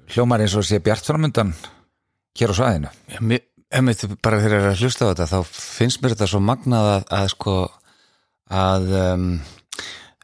[0.10, 1.52] Hljómar eins og sé Bjart framundan
[2.40, 2.90] hér á svæðinu.
[3.14, 3.44] Já, mér,
[3.78, 6.90] emitt, bara þegar ég er að hlusta á þetta þá finnst mér þetta svo magnað
[6.94, 7.56] að, að sko
[8.50, 9.28] að um,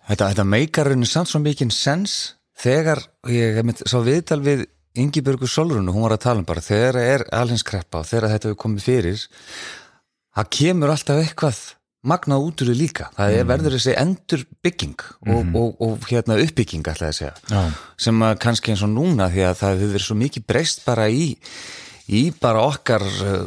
[0.07, 2.15] þetta, þetta meikar raunin samt svo mikinn sens
[2.57, 6.97] þegar ég emitt, sá viðtal við Ingibjörgu Solrunu, hún var að tala um bara þegar
[7.01, 11.59] er alhinskreppa og þegar þetta hefur komið fyrir það kemur alltaf eitthvað
[12.07, 13.09] magnað út úr því líka.
[13.17, 17.63] Það er verður þessi endur bygging og, og, og hérna uppbygging ætlaði að segja Já.
[18.07, 21.09] sem að kannski eins og núna því að það hefur verið svo mikið breyst bara
[21.09, 21.31] í
[22.05, 23.45] í bara okkar uh,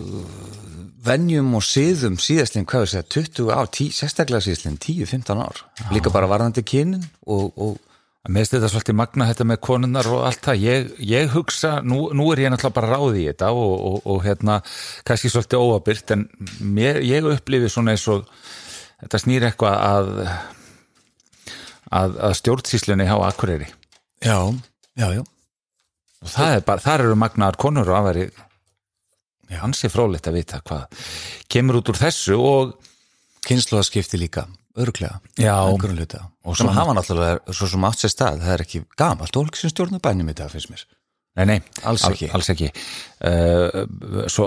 [1.06, 5.60] venjum og siðum síðastlinn, hvað við segja, 20 ár, 10, sérstaklega síðastlinn 10-15 ár,
[5.94, 7.76] líka bara varðandi kynin og, og
[8.28, 10.64] Mér finnst þetta svolítið magna þetta með konunnar og allt það.
[10.66, 14.20] Ég, ég hugsa, nú, nú er ég náttúrulega bara ráði í þetta og, og, og
[14.26, 14.58] hérna,
[15.08, 16.26] kannski svolítið óabyrt, en
[16.76, 18.28] mér, ég upplifi svona eins og
[19.00, 20.12] þetta snýr eitthvað að,
[22.02, 23.72] að, að stjórnsýslunni hjá Akureyri.
[24.20, 24.38] já,
[24.98, 25.24] já, já
[26.18, 28.28] Og það er bara, þar eru magnaðar konur og afveri
[29.62, 31.04] ansi frólitt að vita hvað
[31.48, 32.74] kemur út úr þessu og
[33.46, 34.44] kynsluðaskipti líka,
[34.84, 35.54] örglega Já.
[35.68, 39.34] einhverjum hluta og sem hafa náttúrulega svo sem átt sér stað, það er ekki gamalt
[39.38, 40.86] fólk sem stjórnar bænum í dag finnst mér
[41.38, 42.26] Nei, nei, Alls al- ekki.
[42.34, 42.66] Alls ekki.
[43.22, 43.84] Uh,
[44.26, 44.46] svo,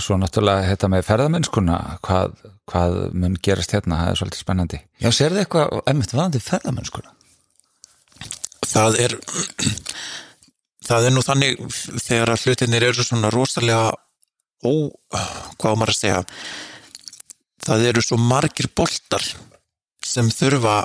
[0.00, 1.74] svo náttúrulega þetta með ferðamennskuna,
[2.06, 2.38] hvað,
[2.72, 4.80] hvað mun gerast hérna, það er svolítið spennandi.
[5.04, 7.12] Já, sérðu eitthvað, emmitt varðandi ferðamennskuna
[8.66, 9.14] það er
[10.86, 11.60] það er nú þannig
[12.02, 13.90] þegar að hlutinir eru svona rosalega
[14.66, 14.72] ó,
[15.60, 16.20] hvað maður að segja
[17.66, 19.24] það eru svo margir boltar
[20.06, 20.78] sem þurfa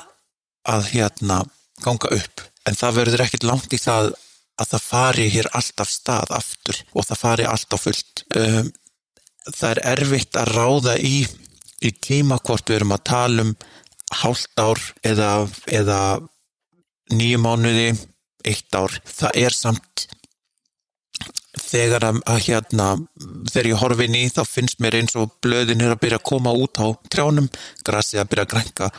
[0.68, 1.42] að hérna
[1.82, 2.42] ganga upp.
[2.66, 4.12] En það verður ekkit langt í það
[4.60, 8.24] að það fari hér alltaf stað aftur og það fari alltaf fullt.
[8.38, 8.70] Um,
[9.48, 11.16] það er erfitt að ráða í
[11.82, 13.54] í tíma hvort við erum að tala um
[14.22, 15.30] hálft ár eða,
[15.66, 15.98] eða
[17.12, 17.88] nýju mánuði
[18.46, 20.06] eitt ár, það er samt
[21.72, 22.88] þegar að, að hérna
[23.50, 26.28] þegar ég horfi inn í þá finnst mér eins og blöðin er að byrja að
[26.28, 27.48] koma út á trjánum,
[27.86, 28.90] grasið að byrja að grænka.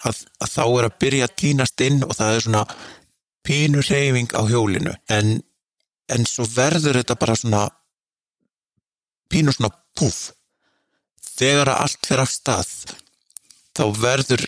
[0.00, 2.64] Að, að þá er að byrja að týnast inn og það er svona
[3.46, 4.94] pínur reyfing á hjólinu.
[5.12, 5.36] En,
[6.10, 7.66] en svo verður þetta bara svona
[9.30, 10.30] pínur svona púf.
[11.40, 12.72] Þegar að allt fer af stað
[13.76, 14.46] þá verður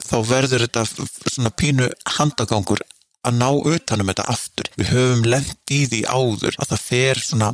[0.00, 2.82] þá verður þetta svona pínu handagangur
[3.26, 4.70] að ná utanum þetta aftur.
[4.78, 7.50] Við höfum lend í því áður að það fer svona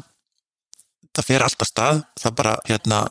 [1.17, 3.05] það fer alltaf stað það bara hérna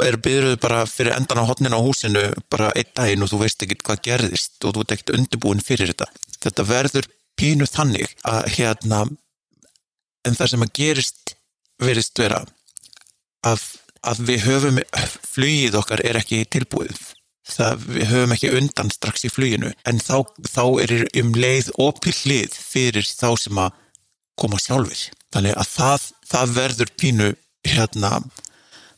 [0.00, 3.64] er byrjuð bara fyrir endan á hotnin á húsinu bara einn daginn og þú veist
[3.66, 6.08] ekki hvað gerðist og þú ert ekkert undirbúin fyrir þetta.
[6.40, 9.02] Þetta verður pínu þannig að hérna
[10.24, 11.34] en það sem að gerist
[11.80, 12.40] verist vera
[13.44, 13.62] að,
[14.04, 14.80] að við höfum
[15.34, 16.96] flugið okkar er ekki tilbúið
[17.54, 19.72] það við höfum ekki undan strax í fluginu.
[19.88, 23.78] En þá, þá er um leið opil hlið fyrir þá sem að
[24.40, 27.32] koma sjálfur þannig að það, það verður pínu
[27.66, 28.12] hérna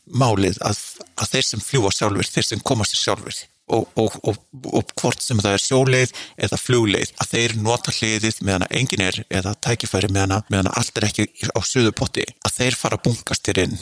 [0.03, 0.79] málið að,
[1.19, 3.39] að þeir sem fljúa sjálfur þeir sem koma sér sjálfur
[3.73, 4.39] og, og, og,
[4.75, 6.13] og hvort sem það er sjóleið
[6.47, 10.71] eða flugleið að þeir nota hliðið meðan að engin er eða tækifæri meðan að, meðan
[10.71, 13.77] að allt er ekki á söðu potti að þeir fara að bunkast þér inn.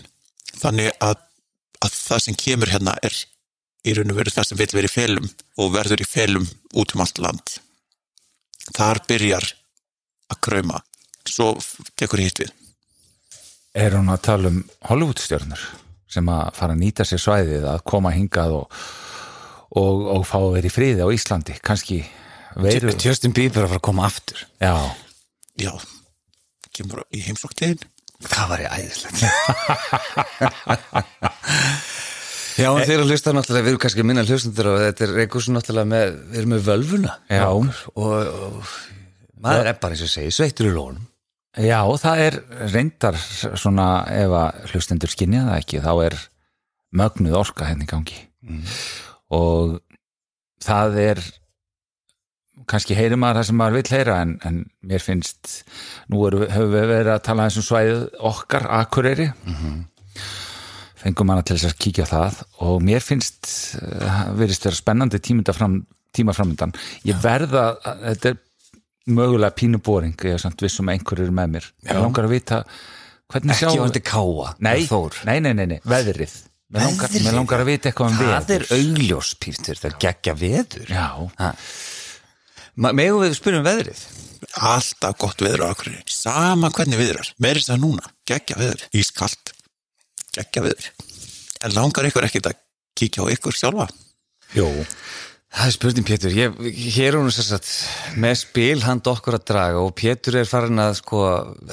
[0.61, 1.17] Þannig að,
[1.81, 3.17] að það sem kemur hérna er
[3.81, 5.27] í raun og veru það sem vil verið í felum
[5.61, 7.53] og verður í felum út um allt land.
[8.71, 9.47] Þar byrjar
[10.31, 10.81] að krauma.
[11.27, 11.53] Svo
[11.99, 12.51] tekur hitt við.
[13.77, 15.61] Er hún að tala um Hollywoodstjörnur
[16.11, 18.81] sem að fara að nýta sér svæðið að koma hingað og,
[19.79, 21.55] og, og fá að vera í friði á Íslandi?
[21.63, 22.01] Kanski
[22.59, 22.91] veiru...
[22.99, 24.43] Justin Bieber að fara að koma aftur.
[24.59, 24.75] Já.
[25.61, 25.73] Já,
[26.75, 27.81] kemur í heimsóktiðin.
[28.21, 29.19] Það var ég æðislegt.
[32.59, 35.13] Já, en þeir eru að hlusta náttúrulega, við erum kannski minna hlustundur og þetta er
[35.23, 37.45] eitthvað svo náttúrulega með, við erum með völvuna Já.
[37.47, 38.73] og, og
[39.41, 41.07] maður er bara eins og segi, sveittur í lónum.
[41.59, 42.37] Já, það er
[42.71, 43.17] reyndar
[43.59, 46.17] svona ef að hlustendur skinja það ekki, þá er
[47.01, 48.19] mögnuð orka henni í gangi.
[49.35, 49.77] Og
[50.63, 51.23] það er
[52.71, 55.53] kannski heyrir maður það sem maður vil heyra en, en mér finnst
[56.11, 59.29] nú höfum við verið að tala þessum svæðið okkar, Akureyri
[61.01, 63.49] fengum hana til þess að kíkja á það og mér finnst
[63.81, 65.19] uh, verist vera spennandi
[65.53, 65.81] fram,
[66.13, 66.73] tíma framöndan
[67.07, 68.39] ég verða, að- þetta er
[69.11, 72.61] mögulega pínubóring, ég er samt vissum að einhverju eru með mér, ég langar að vita
[73.31, 75.21] hvernig Ekki sjáum vandi káa, Nei, Þór.
[75.25, 76.37] nei, nei, nei, nei, veðrið
[76.71, 79.95] Mér langar, mér langar að vita eitthvað um Það veður er augljós, Pítur, það er
[80.05, 80.91] geggja veður.
[80.93, 81.51] Já,
[82.79, 84.03] Megum við spyrjum veðrið?
[84.63, 85.97] Alltaf gott veður á okkur.
[86.09, 87.27] Sama hvernig viðrar.
[87.43, 88.07] Meirist það núna.
[88.29, 88.85] Gekkja veður.
[88.97, 89.51] Ískalt.
[90.35, 90.91] Gekkja veður.
[91.61, 92.61] En langar ykkur ekkert að
[92.97, 93.89] kíkja á ykkur sjálfa?
[94.55, 94.67] jú
[95.51, 96.59] Það er spurning Pétur, ég,
[96.95, 97.71] hér er hún sess að
[98.23, 101.23] með spil hann okkur að draga og Pétur er farin að sko,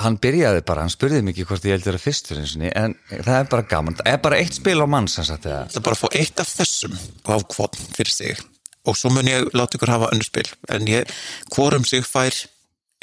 [0.03, 3.37] hann byrjaði bara, hann spurði ekki hvort ég heldur að fyrst fyrir einsinni, en það
[3.37, 5.63] er bara gaman, það er bara eitt spil á mann sem sagt eða.
[5.71, 6.99] Það er bara að fá eitt af þessum
[7.31, 8.43] á kvotn fyrir sig.
[8.83, 10.49] Og svo mun ég láta ykkur hafa önnur spil.
[10.75, 11.15] En ég,
[11.55, 12.35] hvorum sig fær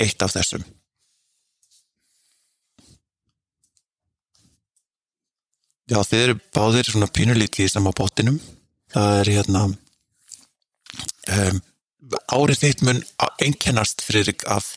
[0.04, 0.68] eitt af þessum.
[5.86, 8.40] Já, þið eru báðir svona pínulítið í sama bóttinum.
[8.94, 11.60] Það er hérna um,
[12.34, 13.02] árið þitt mun
[13.44, 14.72] einkennast Friðrik af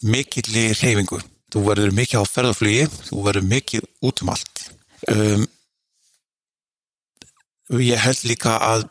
[0.00, 1.20] mikilli reyfingu.
[1.52, 4.64] Þú verður mikið á ferðarflugi, þú verður mikið út um allt.
[5.12, 5.46] Um,
[7.82, 8.88] ég held líka að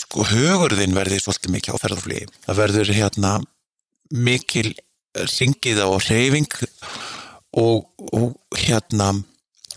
[0.00, 2.26] sko hugurðin verði svolítið mikið á ferðarflugi.
[2.48, 3.38] Það verður hérna
[4.16, 4.68] mikil
[5.28, 6.62] ringið á reyfing
[7.56, 7.84] og,
[8.16, 9.12] og hérna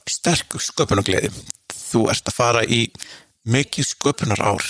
[0.09, 1.31] sterk sköpunargleði.
[1.71, 2.85] Þú ert að fara í
[3.49, 4.65] mikið sköpunar ár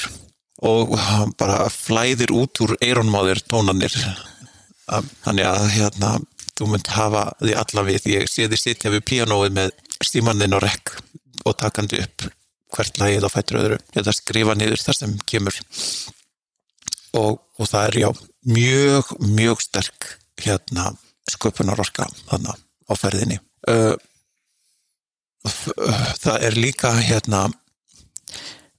[0.62, 0.94] og
[1.42, 3.96] bara flæðir út úr eironmáðir tónanir.
[5.24, 6.12] Þannig að hérna
[6.58, 8.12] þú munt hafa því alla við.
[8.14, 10.96] Ég sé því sitja við píanóið með stímannin og rekk
[11.46, 12.30] og takandi upp
[12.72, 15.58] hvert lagið á fættur öðru eða skrifa niður þar sem kemur
[17.18, 18.10] og, og það er já
[18.48, 20.08] mjög, mjög sterk
[20.42, 20.92] hérna
[21.32, 23.40] sköpunarorka þannig á ferðinni
[23.70, 23.96] uh,
[25.46, 27.48] það er líka hérna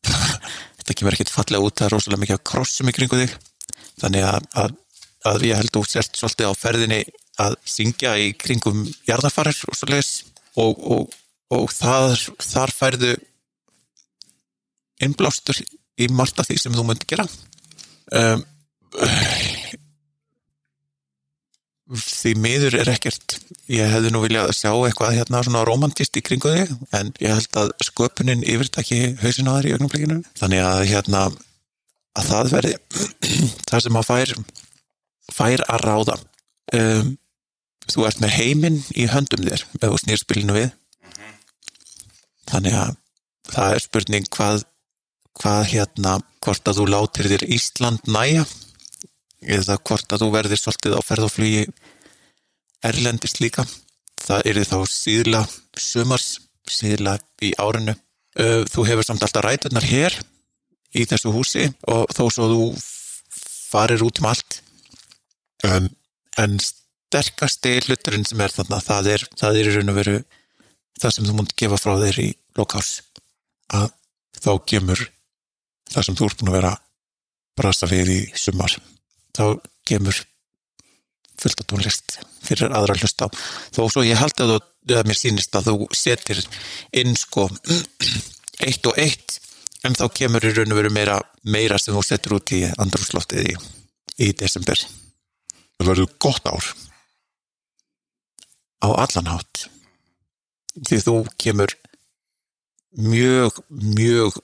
[0.02, 3.34] þetta kemur ekkit fallega út það er rosalega mikið að krossum í kringu þig.
[4.02, 4.76] Þannig að, að,
[5.30, 7.00] að ég held þú sért svolítið á ferðinni
[7.42, 9.78] að syngja í kringum jarðafarir og
[10.60, 11.12] og,
[11.48, 13.12] og, þar, þar færðu
[15.02, 15.58] innblástur
[15.98, 17.26] í margt af því sem þú myndi gera.
[18.12, 18.44] Um,
[21.90, 23.38] því miður er ekkert.
[23.70, 27.58] Ég hefði nú viljað sjá eitthvað hérna svona romantist í kringu þig en ég held
[27.58, 31.24] að sköpunin yfirtaki hausin á þær í augnumleikinu þannig að hérna
[32.12, 32.74] að það verði
[33.68, 34.34] það sem að fær
[35.32, 36.18] fær að ráða.
[36.72, 37.14] Um,
[37.90, 40.68] þú ert með heiminn í höndum þér ef þú snýr spilinu við.
[42.52, 42.98] Þannig að
[43.52, 44.68] það er spurning hvað
[45.40, 48.44] hvað hérna, hvort að þú látir þér Ísland næja
[49.42, 51.64] eða hvort að þú verðir svolítið á ferðoflugi
[52.86, 53.66] erlendist líka
[54.22, 55.42] það er þá síðla
[55.78, 56.28] sumars,
[56.70, 57.94] síðla í árinu.
[58.34, 60.14] Þú hefur samt alltaf rætunar hér
[60.96, 62.66] í þessu húsi og þó svo þú
[63.72, 64.60] farir út um allt
[65.64, 65.88] en,
[66.40, 70.16] en sterkasti hluturinn sem er þarna það er, það er í raun og veru
[71.00, 72.28] það sem þú múnt gefa frá þér í
[72.58, 72.90] lokás
[73.72, 73.90] að
[74.42, 75.04] þá kemur
[75.92, 76.72] það sem þú ert búin að vera
[77.56, 78.76] brasa við í sumar
[79.36, 79.44] þá
[79.88, 80.22] kemur
[81.42, 83.28] fullt af tónlist fyrir aðra að hlusta
[83.74, 86.42] þó svo ég held að, þú, að mér sýnist að þú setir
[87.02, 87.48] inn sko
[88.66, 89.38] eitt og eitt
[89.86, 93.50] en þá kemur í raun og veru meira, meira sem þú setur út í andrúsloftið
[93.50, 93.54] í,
[94.22, 94.78] í desember.
[95.78, 96.68] Það verður gott ár.
[98.82, 99.66] Á allan hátt.
[100.86, 101.74] Því þú kemur
[102.98, 104.38] mjög, mjög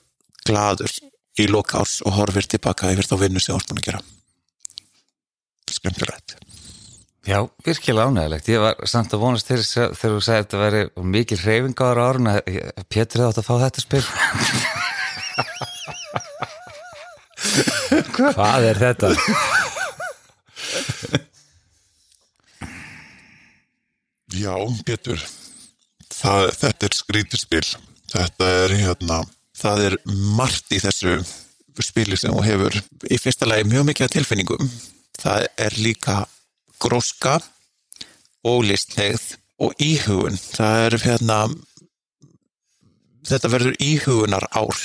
[0.49, 0.93] gladur
[1.39, 4.07] í lokárs og horfir tilbaka yfir þá vinnu sem þú ert búin að gera
[5.77, 6.37] skemmtilegt
[7.29, 8.47] Já, virkilega ánægilegt.
[8.49, 11.39] Ég var samt að vonast til þess að þegar þú sagði að þetta væri mikil
[11.43, 12.39] hreyfingar á árun að
[12.89, 14.07] Pétur hefði átt að fá þetta spil.
[18.17, 19.09] Hvað er þetta?
[24.39, 24.55] Já,
[24.87, 25.21] Pétur
[26.19, 27.65] það, þetta er skrítispil
[28.09, 29.23] þetta er hérna
[29.59, 29.97] það er
[30.39, 31.19] margt í þessu
[31.85, 34.71] spili sem þú hefur í fyrsta lagi mjög mikið tilfinningum
[35.19, 36.17] það er líka
[36.83, 37.39] gróska
[38.47, 40.39] og listlegð og íhugun.
[40.39, 41.39] Það er hérna
[43.29, 44.79] þetta verður íhugunar ár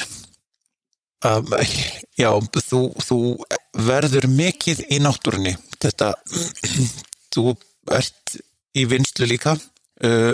[1.29, 1.53] um,
[2.19, 2.29] já,
[2.67, 3.19] þú, þú
[3.87, 5.55] verður mikið í náttúrunni.
[5.81, 6.13] Þetta
[7.33, 7.53] þú
[7.93, 8.37] ert
[8.77, 9.55] í vinslu líka.
[10.03, 10.33] Uh,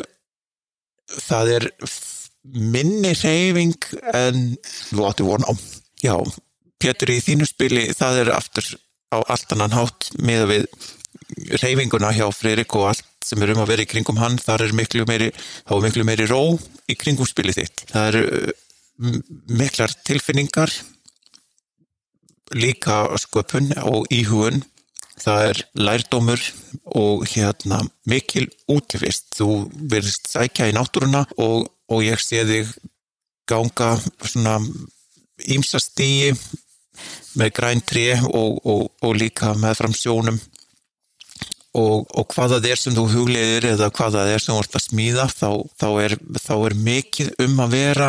[1.27, 1.69] það er
[2.49, 4.53] minni reyfing en
[4.89, 5.53] þú átti von á.
[5.99, 6.15] Já,
[6.79, 8.67] Pétur í þínu spili það er aftur
[9.09, 10.65] á allt annan hátt með við
[11.61, 14.37] reyfinguna hjá Freirik og allt sem er um að vera í kringum hann.
[14.41, 15.29] Þar er miklu meiri,
[15.67, 16.41] þá er miklu meiri ró
[16.89, 17.85] í kringum spilið þitt.
[17.91, 18.23] Það eru
[19.59, 20.73] miklar tilfinningar
[22.57, 24.63] líka sköpun og íhugun.
[25.19, 26.43] Það er lærdómur
[26.95, 29.33] og hérna mikil útivist.
[29.35, 32.71] Þú verðist sækja í náttúruna og, og ég sé þig
[33.49, 34.59] ganga svona
[35.49, 36.33] ímsa stíi
[37.39, 40.39] með græn tré og, og, og líka með fram sjónum.
[41.79, 44.77] Og, og hvað það er sem þú hugleiðir eða hvað það er sem þú ert
[44.79, 48.07] að smíða þá, þá, er, þá er mikið um að vera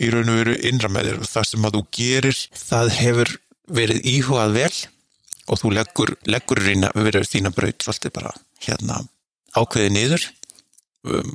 [0.00, 1.20] í raun og veru innra með þér.
[1.20, 3.32] Og það sem að þú gerir það hefur
[3.70, 4.74] verið íhugað vel
[5.50, 8.34] og þú leggur, leggur reyna verið þína braut svolítið bara
[8.66, 9.00] hérna
[9.58, 10.26] ákveðið niður.
[11.06, 11.32] Um,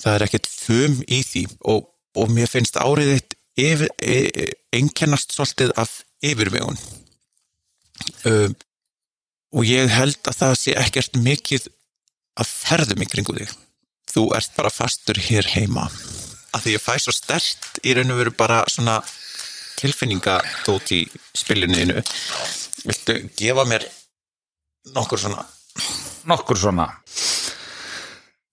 [0.00, 1.44] það er ekkert fum í því.
[1.72, 6.78] Og, og mér finnst árið eitt e, einkennast svolítið af yfirvegun.
[8.28, 8.54] Um,
[9.56, 11.68] og ég held að það sé ekkert mikið
[12.40, 13.54] að ferðum í kringu þig.
[14.10, 15.88] Þú ert bara fastur hér heima.
[16.54, 18.98] Að því ég fæ svo stert í raun og veru bara svona
[19.80, 21.04] tilfinningatót í
[21.36, 22.02] spilinu
[22.84, 23.86] viltu gefa mér
[24.94, 25.44] nokkur svona?
[26.28, 26.88] Nokkur svona.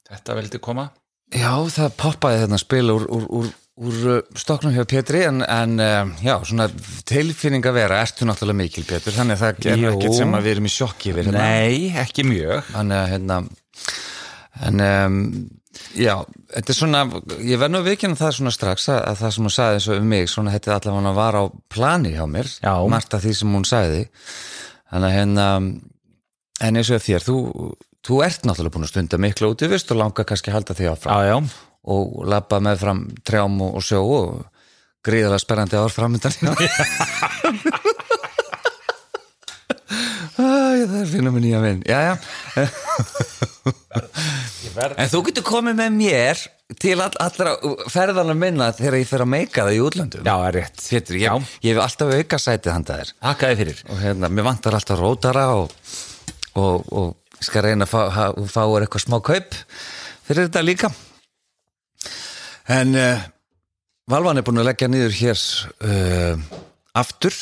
[0.08, 0.88] Þetta veldi koma
[1.36, 3.50] Já, það poppaði þarna spil úr, úr, úr,
[3.84, 6.70] úr uh, stoknum hjá Pétri en, en uh, já, svona
[7.10, 10.56] tilfinning að vera ertu náttúrulega mikil Pétur, þannig að það er ekkert sem að við
[10.56, 11.44] erum í sjokki við hérna.
[11.52, 13.42] Nei, ekki mjög Þannig að hérna
[14.68, 15.20] en um,
[15.98, 16.14] já,
[16.56, 17.04] þetta er svona
[17.44, 19.90] ég verð nú að vikina það svona strax að, að það sem hún sagði eins
[19.92, 21.44] og um mig, svona þetta allavega var á
[21.76, 22.74] plani hjá mér, Já.
[22.90, 24.08] margt af því sem hún sagði
[24.88, 25.50] þannig að hérna
[26.68, 27.38] en eins og þér, þú,
[28.08, 30.78] þú ert náttúrulega búin að stunda miklu út í vist og langar kannski að halda
[30.78, 31.12] því áfram.
[31.12, 31.38] Já, já,
[31.88, 34.28] og labba með fram trjám og, sjó og
[35.08, 36.36] gríðalega sperrandi ár framöndan
[40.38, 41.82] það er finnum við nýja vinn
[44.98, 46.38] en þú getur komið með mér
[46.82, 47.56] til all, allra
[47.92, 50.26] ferðarna minna þegar ég fer að meika það í útlöndum.
[50.28, 50.82] Já, er rétt.
[50.84, 53.14] Pétur, ég, ég hef alltaf auka sætið handa þér.
[53.24, 53.78] Hakkaði fyrir.
[53.88, 55.74] Og hérna, mér vantar alltaf rótara og,
[56.60, 57.08] og, og
[57.38, 59.58] ég skal reyna að fá, ha- fá eitthvað smá kaup
[60.28, 60.92] fyrir þetta líka
[62.78, 63.26] en uh,
[64.08, 65.42] Valvan er búin að leggja niður hér
[65.84, 66.44] uh,
[66.96, 67.36] aftur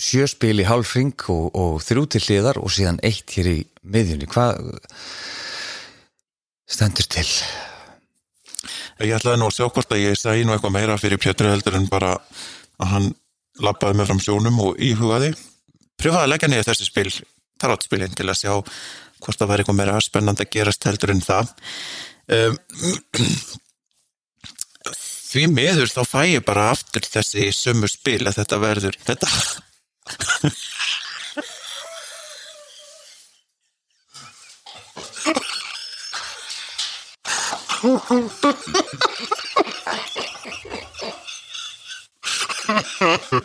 [0.00, 4.26] sjöspil í hálfring og, og þrjú til hliðar og síðan eitt hér í miðjunni.
[4.30, 4.58] Hvað
[6.70, 7.26] stendur til?
[9.00, 11.78] Ég ætlaði nú að sjá hvort að ég segi nú eitthvað meira fyrir Pétur heldur
[11.78, 12.14] en bara
[12.80, 13.08] að hann
[13.60, 15.30] lappaði með fram sjónum og íhugaði.
[16.00, 17.10] Pröfaði að leggja niður þessi spil,
[17.60, 18.52] tarotspilin til að sjá
[19.20, 21.52] hvort það væri eitthvað meira spennandi að gerast heldur en það.
[22.30, 22.54] Um,
[25.30, 29.28] því miður þá fæ ég bara aftur þessi sömu spil að þetta verður þetta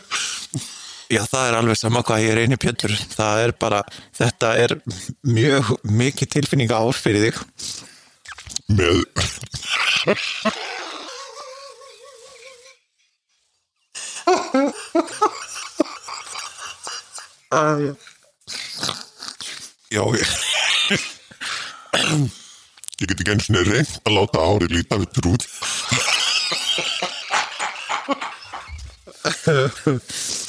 [1.05, 2.93] Já, það er alveg sama hvað ég reynir Pétur.
[3.11, 3.81] Það er bara,
[4.17, 4.73] þetta er
[5.21, 7.37] mjög mikið tilfinninga ár fyrir þig.
[8.73, 9.03] Með...
[19.93, 20.29] Já, ég...
[22.95, 25.43] Ég get ekki eins og reynd að láta árið líta við trúð.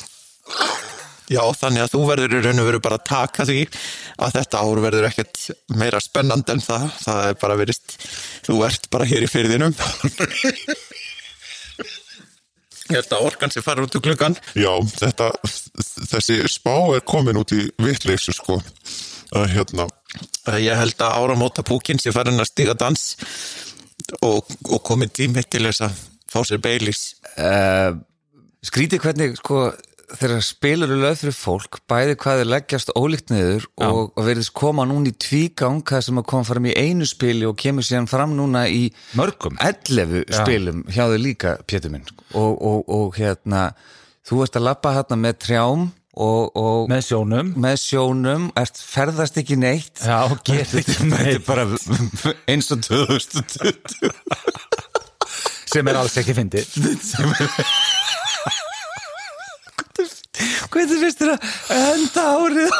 [1.26, 3.62] Já, þannig að þú verður í raun og veru bara að taka því
[4.22, 5.40] að þetta ár verður ekkert
[5.74, 6.86] meira spennand en það.
[7.02, 7.96] Það er bara verist,
[8.46, 9.74] þú ert bara hér í fyrðinum.
[12.86, 14.36] Ég held að orkan sem fara út úr klukkan.
[14.54, 15.32] Já, þetta,
[16.12, 18.60] þessi spá er komin út í vittleysu sko.
[19.34, 19.88] Að hérna,
[20.62, 23.16] ég held að áramóta púkin sem farin að stiga dans
[24.22, 25.98] og, og komin tími til þess að
[26.30, 27.16] fá sér beilis.
[27.34, 27.98] Uh,
[28.62, 29.66] skrítið hvernig sko
[30.14, 34.52] þegar spilur eru löð fyrir fólk bæði hvað þeir leggjast ólíkt niður og, og verðist
[34.56, 38.08] koma núna í tvígang það sem að koma fram í einu spili og kemur síðan
[38.10, 38.86] fram núna í
[39.18, 39.58] Mörgum.
[39.58, 42.06] 11 spilum hjá þau líka Pétur minn.
[42.34, 43.70] Og, og, og hérna
[44.26, 47.52] þú ert að lappa hérna með trjám og, og með sjónum.
[47.60, 50.00] með sjónum, ert ferðast ekki neitt.
[50.00, 51.44] Já, getur ekki er neitt.
[51.46, 51.66] bara
[52.50, 54.14] eins og 2020
[55.66, 56.64] sem er alls ekki fyndið
[60.76, 61.40] hvernig finnst þér að
[61.76, 62.70] enda árið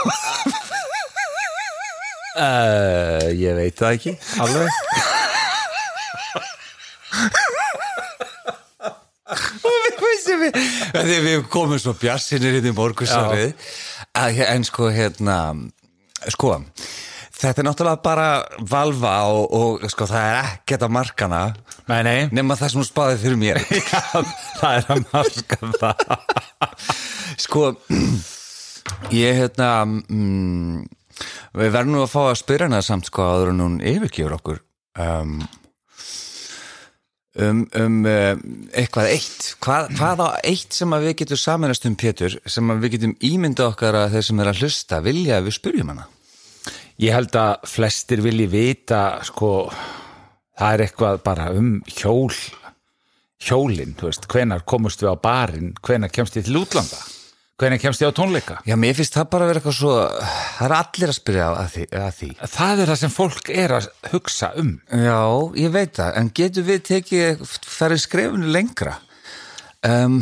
[2.36, 4.68] uh, ég veit það ekki alveg.
[11.06, 13.50] Við við komum svo bjarsinir inn í morgunsárið.
[14.16, 15.38] En sko hérna
[16.32, 16.56] sko
[17.36, 18.28] þetta er náttúrulega bara
[18.70, 21.42] valva og, og sko það er ekkert að markana.
[21.90, 23.60] Nei, nei, nema það sem hún spáði fyrir mér.
[23.90, 24.00] Já,
[24.60, 26.06] það er að marka það.
[27.46, 27.66] Sko
[29.12, 30.80] ég hérna mm,
[31.58, 34.62] við verðum nú að fá að spyrja hana samt sko áður en hún yfirgefur okkur.
[34.96, 35.36] Um,
[37.36, 38.32] um, um uh,
[38.72, 39.50] eitthvað eitt.
[39.60, 43.16] Hvað, hvað á eitt sem að við getum saminast um Pétur sem að við getum
[43.28, 46.08] ímynda okkar að þeir sem er að hlusta vilja að við spyrjum hana
[47.02, 49.68] Ég held að flestir vilji vita sko,
[50.56, 52.32] það er eitthvað bara um hjól
[53.46, 57.02] hjólinn, þú veist, hvenar komust við á barinn, hvenar kemst ég til útlanda
[57.56, 58.58] hvenar kemst ég á tónleika?
[58.68, 59.92] Já, mér finnst það bara að vera eitthvað svo
[60.56, 62.28] það er allir að spyrja að því, að því.
[62.52, 64.72] það er það sem fólk er að hugsa um.
[64.92, 65.20] Já,
[65.62, 68.98] ég veit það, en getur við tekið farið skrefinu lengra?
[69.86, 70.18] Um,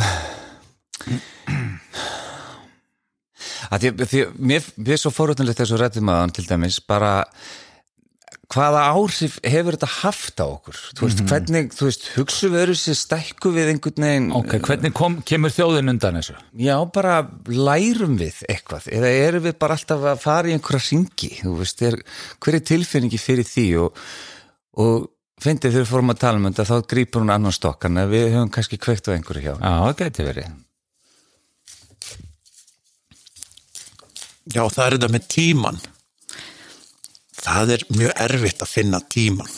[3.73, 7.15] því, því mér, mér er svo fórhundilegt þessu rættum aðan til dæmis bara
[8.53, 10.79] hvaða áhrif hefur þetta haft á okkur?
[10.97, 14.29] Þú veist, hvernig, þú veist, hugsu við öðru sér stækku við einhvern veginn?
[14.37, 16.37] Ok, hvernig kom, kemur þjóðin undan þessu?
[16.61, 17.17] Já, bara
[17.49, 21.85] lærum við eitthvað eða erum við bara alltaf að fara í einhverja ringi, þú veist,
[21.89, 21.99] er,
[22.45, 23.67] hver er tilfinningi fyrir því?
[23.85, 24.05] Og,
[24.85, 25.09] og
[25.45, 28.53] fyndið þegar við fórum að tala um þetta þá grípur hún annan stokkan við höfum
[28.55, 29.55] kannski kveikt á einhverju hjá.
[29.57, 30.53] Já, það gæti verið
[34.53, 35.79] Já, það er þetta með tíman.
[37.45, 39.53] Það er mjög erfitt að finna tíman.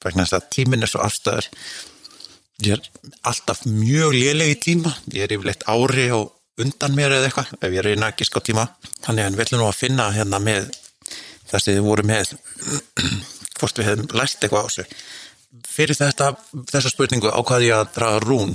[0.00, 1.48] Vegna þess að tíminn er svo afstæður.
[2.60, 4.92] Ég er alltaf mjög lélegi tíma.
[5.14, 8.66] Ég er yfirleitt ári og undan mér eða eitthvað, ef ég reyna ekki ská tíma.
[9.04, 10.70] Þannig að við ætlum nú að finna hérna með
[11.50, 12.34] það sem þið voru með,
[13.58, 15.00] hvort við hefum lært eitthvað á þessu.
[15.70, 16.28] Fyrir þetta,
[16.70, 18.52] þessa spurningu ákvaði ég að draga rún.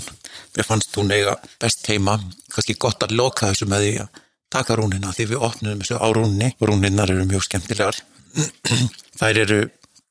[0.56, 2.16] Mér fannst hún eiga best heima,
[2.54, 4.22] kannski gott að loka þessu með því að
[4.56, 6.52] taka rúnina því við opnum þessu á rúnni.
[6.64, 8.00] Rúninnar eru mjög skemmtilegar.
[9.20, 9.60] Þær eru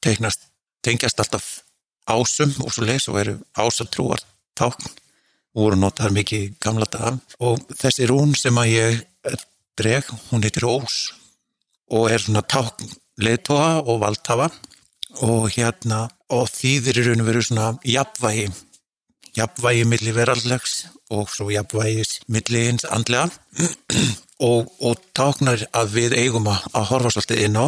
[0.05, 0.49] teiknast,
[0.85, 1.47] tengjast alltaf
[2.11, 4.21] ásum og svo leys og eru ásatrúar
[4.59, 4.85] tákn
[5.55, 9.03] og voru notaðar mikið gamla dag og þessi rún sem að ég
[9.79, 11.15] dreg, hún heitir Ós
[11.95, 12.91] og er svona tákn
[13.23, 14.51] leðtóa og valdhafa.
[15.23, 18.49] Og hérna og þýðir í raun og veru svona jafnvægi
[19.39, 20.75] jafnvægi milli veraldlegs
[21.15, 23.31] og svo jafnvægis milli hins andlega
[24.43, 27.67] og, og táknar að við eigum að, að horfa svolítið inn á,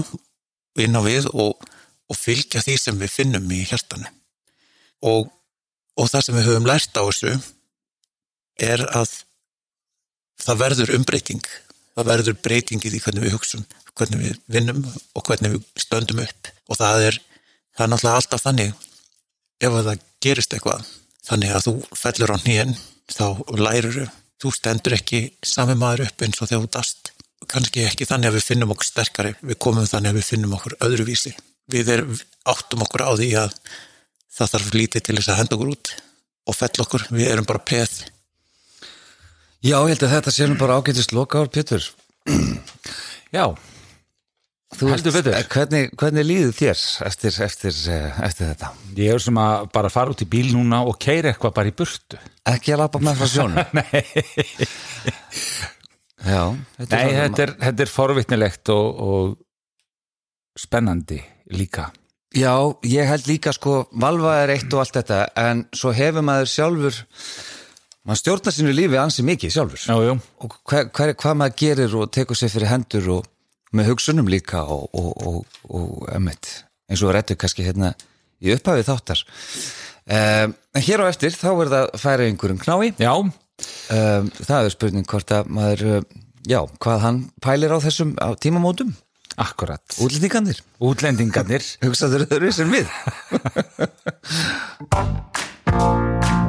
[0.83, 1.69] inn á við og,
[2.11, 4.09] og fylgja því sem við finnum í hjartanu.
[5.07, 5.31] Og,
[5.97, 7.37] og það sem við höfum lært á þessu
[8.67, 9.13] er að
[10.43, 11.47] það verður umbreyting.
[11.97, 13.65] Það verður breyting í því hvernig við hugsun,
[13.97, 16.53] hvernig við vinnum og hvernig við stöndum upp.
[16.69, 17.19] Og það er,
[17.77, 18.75] það er náttúrulega alltaf þannig
[19.65, 20.89] ef að það gerist eitthvað
[21.27, 22.75] þannig að þú fellur á nýjen
[23.11, 23.99] þá lærur
[24.43, 27.13] þú stendur ekki sami maður upp eins og þegar þú dast.
[27.47, 29.35] Kannski ekki þannig að við finnum okkur sterkari.
[29.43, 31.35] Við komum þannig að við finnum okkur öðruvísi.
[31.73, 32.03] Við er,
[32.49, 33.55] áttum okkur á því að
[34.37, 35.95] það þarf lítið til þess að henda okkur út
[36.47, 37.95] og fell okkur, við erum bara peð.
[39.65, 41.87] Já, ég held að þetta sé nú bara ágætist lokaður, Pétur.
[43.37, 43.51] Já,
[44.75, 45.37] veist, betur.
[45.53, 47.77] hvernig, hvernig líður þér eftir, eftir,
[48.27, 48.71] eftir þetta?
[48.99, 51.77] ég er sem að bara fara út í bíl núna og keira eitthvað bara í
[51.77, 53.61] burtu Ekki að lappa með frá sjónum?
[53.75, 54.03] Nei,
[56.27, 56.43] Já,
[56.81, 59.37] þetta Nei svona- þetta, er, þetta er forvitnilegt og, og
[60.59, 61.21] spennandi
[61.55, 61.91] líka
[62.37, 62.53] Já,
[62.85, 66.99] ég held líka sko, valva er eitt og allt þetta, en svo hefur maður sjálfur,
[68.05, 69.81] maður stjórnar sínu lífi ansi mikið sjálfur.
[69.87, 70.13] Já, já,
[70.45, 73.31] Og hver, hver, hvað maður gerir og tekur sér fyrir hendur og
[73.75, 76.53] með hugsunum líka og, og, og, og emmitt,
[76.91, 77.95] eins og réttu kannski hérna
[78.43, 79.25] í upphafið þáttar.
[80.07, 82.95] Um, en hér á eftir, þá er það að færa einhverjum knái.
[83.01, 83.13] já,
[83.89, 86.03] Um, það er spurning hvort að maður, uh,
[86.45, 88.93] já, hvað hann pælir á þessum á tímamótum,
[89.41, 90.61] akkurat útlendingandir.
[90.83, 92.87] Útlendingarnir Hugsaður öðru sem við.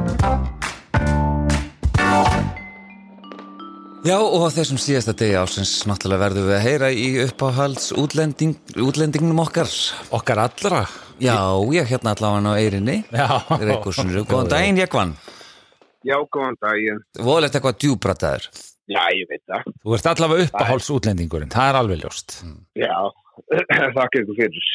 [4.06, 8.54] Já og á þessum síðasta degi ásins náttúrulega verðum við að heyra í uppáhalds útlending,
[8.78, 9.70] útlendingnum okkar.
[10.14, 10.84] Okkar allra
[11.18, 11.34] Já,
[11.74, 13.00] ég hérna allavega á eirinni.
[13.10, 13.26] Já
[13.58, 14.22] Reykjúsinu.
[14.28, 15.16] Góðan daginn, ég vann.
[16.06, 17.00] Já, góðan daginn.
[17.26, 18.46] Volegt eitthvað djúbrataður.
[18.88, 19.66] Já, ég veit það.
[19.82, 22.38] Þú ert allavega uppáháls útlendingurinn, það er alveg ljóst
[22.78, 22.94] Já,
[23.98, 24.70] þakka ykkur fyrir.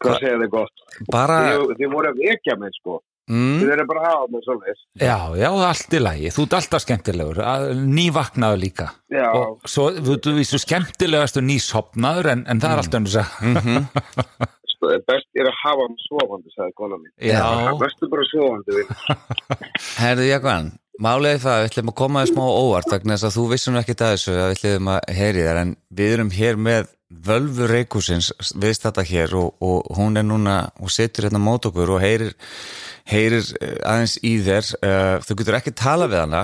[0.00, 0.86] Hvað segir þið gott?
[1.12, 2.98] Bara, Þið, þið voru að vekja mig, sko.
[3.28, 4.82] Mm, Þið eru bara að hafa mig svolítið.
[5.04, 9.90] Já, já, allt í lagi, þú ert alltaf skemmtilegur að- nývaknaður líka Já, og svo,
[9.94, 13.88] þú þú vísu skemmtilegastu nýsopnaður en, en það er allt önnur að mhm.
[14.78, 17.14] sko, best er að hafa mig svofandi, sagði kona mín.
[17.22, 17.46] Já,
[17.80, 18.84] Bestu bara svofandi,
[20.02, 20.70] herðu ég vann.
[20.98, 23.76] Málið er það, við ætlum að koma þér smá óvart vegna þess að þú vissum
[23.78, 26.88] ekki að þessu að við ætlum að heyri þér en við erum hér með
[27.28, 32.02] völvu reikusins viðstata hér og, og hún er núna og situr hérna mót okkur og
[32.02, 32.34] heyrir,
[33.08, 36.42] heyrir eh, aðeins í þér uh, þú getur ekki tala við hana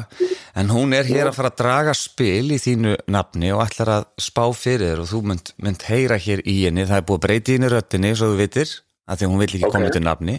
[0.57, 4.07] en hún er hér að fara að draga spil í þínu nafni og ætlar að
[4.23, 7.25] spá fyrir þér og þú mynd, mynd heyra hér í henni það er búið að
[7.27, 9.75] breyti henni röttinni svo þú vitir að því hún vill ekki Ok.
[9.77, 10.39] koma til nafni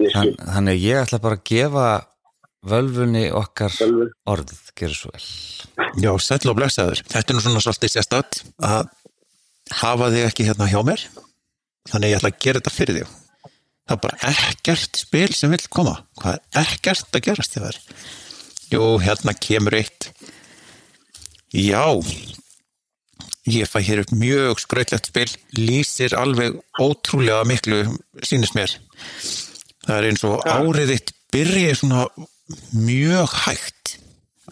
[0.00, 1.86] Þann, þannig ég ætla bara að gefa
[2.70, 4.06] völvunni okkar Völvu.
[4.28, 5.26] orðið, gerur svo vel
[6.00, 7.00] Já, sæll og blessaður.
[7.08, 8.90] Þetta er nú svona svolítið sérstætt að
[9.80, 11.02] hafa þig ekki hérna hjá mér
[11.90, 13.14] þannig ég ætla að gera þetta fyrir þig.
[13.90, 15.96] Það er bara ekkert spil sem vil koma.
[16.20, 17.78] Hvað er ekkert að gerast þér?
[18.70, 20.12] Jú, hérna kemur eitt.
[21.50, 21.98] Já,
[23.50, 25.26] ég fæ hér upp mjög skrautlegt spil,
[25.58, 27.80] lýsir alveg ótrúlega miklu,
[28.22, 28.76] sínist mér.
[29.88, 32.06] Það er eins og árið þitt byrji svona
[32.78, 33.96] mjög hægt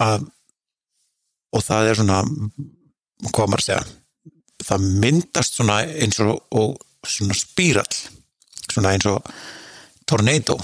[0.03, 0.27] að
[1.55, 3.81] og það er svona að segja
[4.67, 6.75] það myndast svona eins og, og
[7.07, 8.18] svona spírall
[8.79, 9.27] svona eins og
[10.09, 10.57] tornado.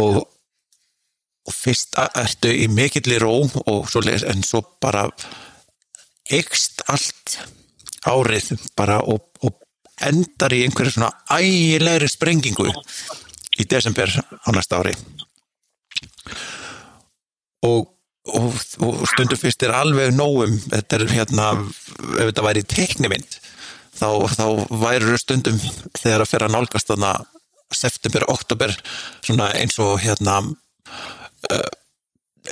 [0.00, 0.22] Og
[1.44, 5.04] og fyrst ertu í mikilli ró og svo leis en svo bara
[6.32, 7.38] eikst allt
[8.08, 9.58] árið bara og, og
[10.08, 12.70] endar í einhverju svona ægilegri sprengingu
[13.60, 14.94] í desember á næsta ári.
[17.64, 17.92] Og,
[18.32, 23.38] og, og stundu fyrst er alveg nógum þetta er hérna ef þetta væri teiknimynd
[23.98, 24.46] þá, þá
[24.82, 25.60] væri stundum
[25.98, 27.14] þegar að fer að nálgast þarna
[27.74, 28.74] september, oktober
[29.24, 31.72] svona eins og hérna uh,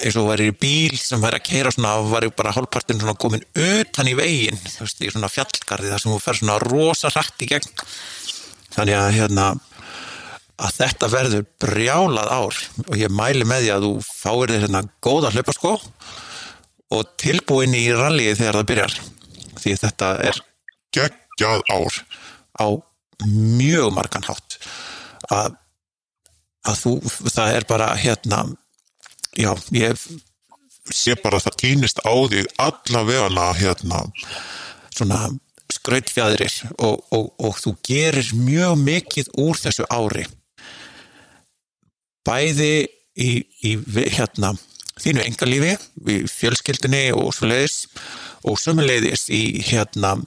[0.00, 3.44] eins og væri í bíl sem væri að keira svona væri bara hálfpartin svona komin
[3.52, 7.44] utan í veginn þú veist, í svona fjallgarði þar sem þú fer svona rosa rætt
[7.44, 7.84] í gegn.
[8.72, 9.48] Þannig að hérna
[10.62, 14.84] að þetta verður brjálað ár og ég mæli með því að þú fáir þér hérna
[15.04, 15.74] góða hlaupaskó
[16.92, 18.96] og tilbúin í rallið þegar það byrjar.
[19.62, 20.40] Því þetta er
[21.42, 21.98] geggjað ár
[22.58, 22.66] á
[23.26, 24.58] mjög margan hátt.
[25.30, 25.54] Að,
[26.66, 26.92] að þú,
[27.30, 28.42] það er bara hérna
[29.38, 30.06] já, ég
[30.92, 34.02] sé bara að það týnist á því allavegana hérna
[34.92, 35.20] svona
[35.72, 40.26] skrautfjæðrir og, og, og þú gerir mjög mikið úr þessu ári
[42.26, 42.74] bæði
[43.16, 43.30] í,
[43.64, 43.72] í
[44.12, 44.52] hérna,
[45.00, 45.72] þínu engalífi,
[46.12, 47.86] í fjölskyldinni og svo leiðis
[48.46, 50.18] og sömuleiðis í hérna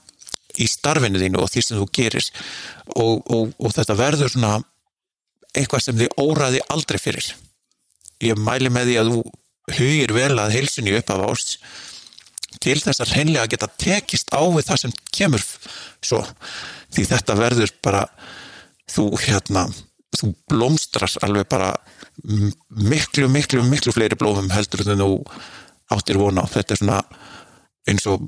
[0.60, 2.28] í starfinu þínu og því sem þú gerir.
[2.94, 4.54] Og, og, og þetta verður svona
[5.56, 7.32] eitthvað sem þið óraði aldrei fyrir.
[8.24, 9.20] Ég mæli með því að þú
[9.76, 11.56] hugir vel að heilsunni upp af ást
[12.62, 15.44] til þess að hreinlega geta tekist á við það sem kemur
[16.04, 16.22] svo.
[16.94, 18.06] Því þetta verður bara
[18.90, 19.66] þú hérna
[20.16, 21.74] þú blómstrar alveg bara
[22.24, 25.10] miklu, miklu, miklu fleiri blómum heldur en þú
[25.92, 26.50] áttir vona á.
[26.50, 27.00] Þetta er svona
[27.86, 28.24] eins og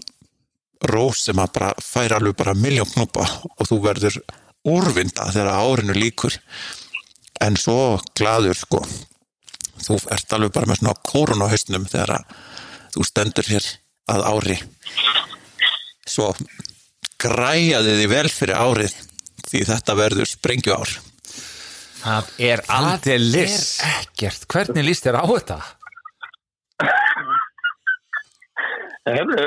[0.87, 3.25] rós sem að bara fær alveg bara miljón knúpa
[3.57, 4.21] og þú verður
[4.69, 6.39] úrvinda þegar árinu líkur
[7.43, 8.83] en svo gladur sko
[9.83, 12.39] þú ert alveg bara með svona kórun á hausnum þegar að
[12.95, 13.69] þú stendur hér
[14.09, 14.57] að ári
[16.09, 16.31] svo
[17.19, 18.97] græjaði þið vel fyrir árið
[19.49, 20.97] því þetta verður sprengju ár
[21.99, 25.57] Það er Það aldeilis er ekkert, hvernig líst þér á þetta?
[29.09, 29.47] Herru.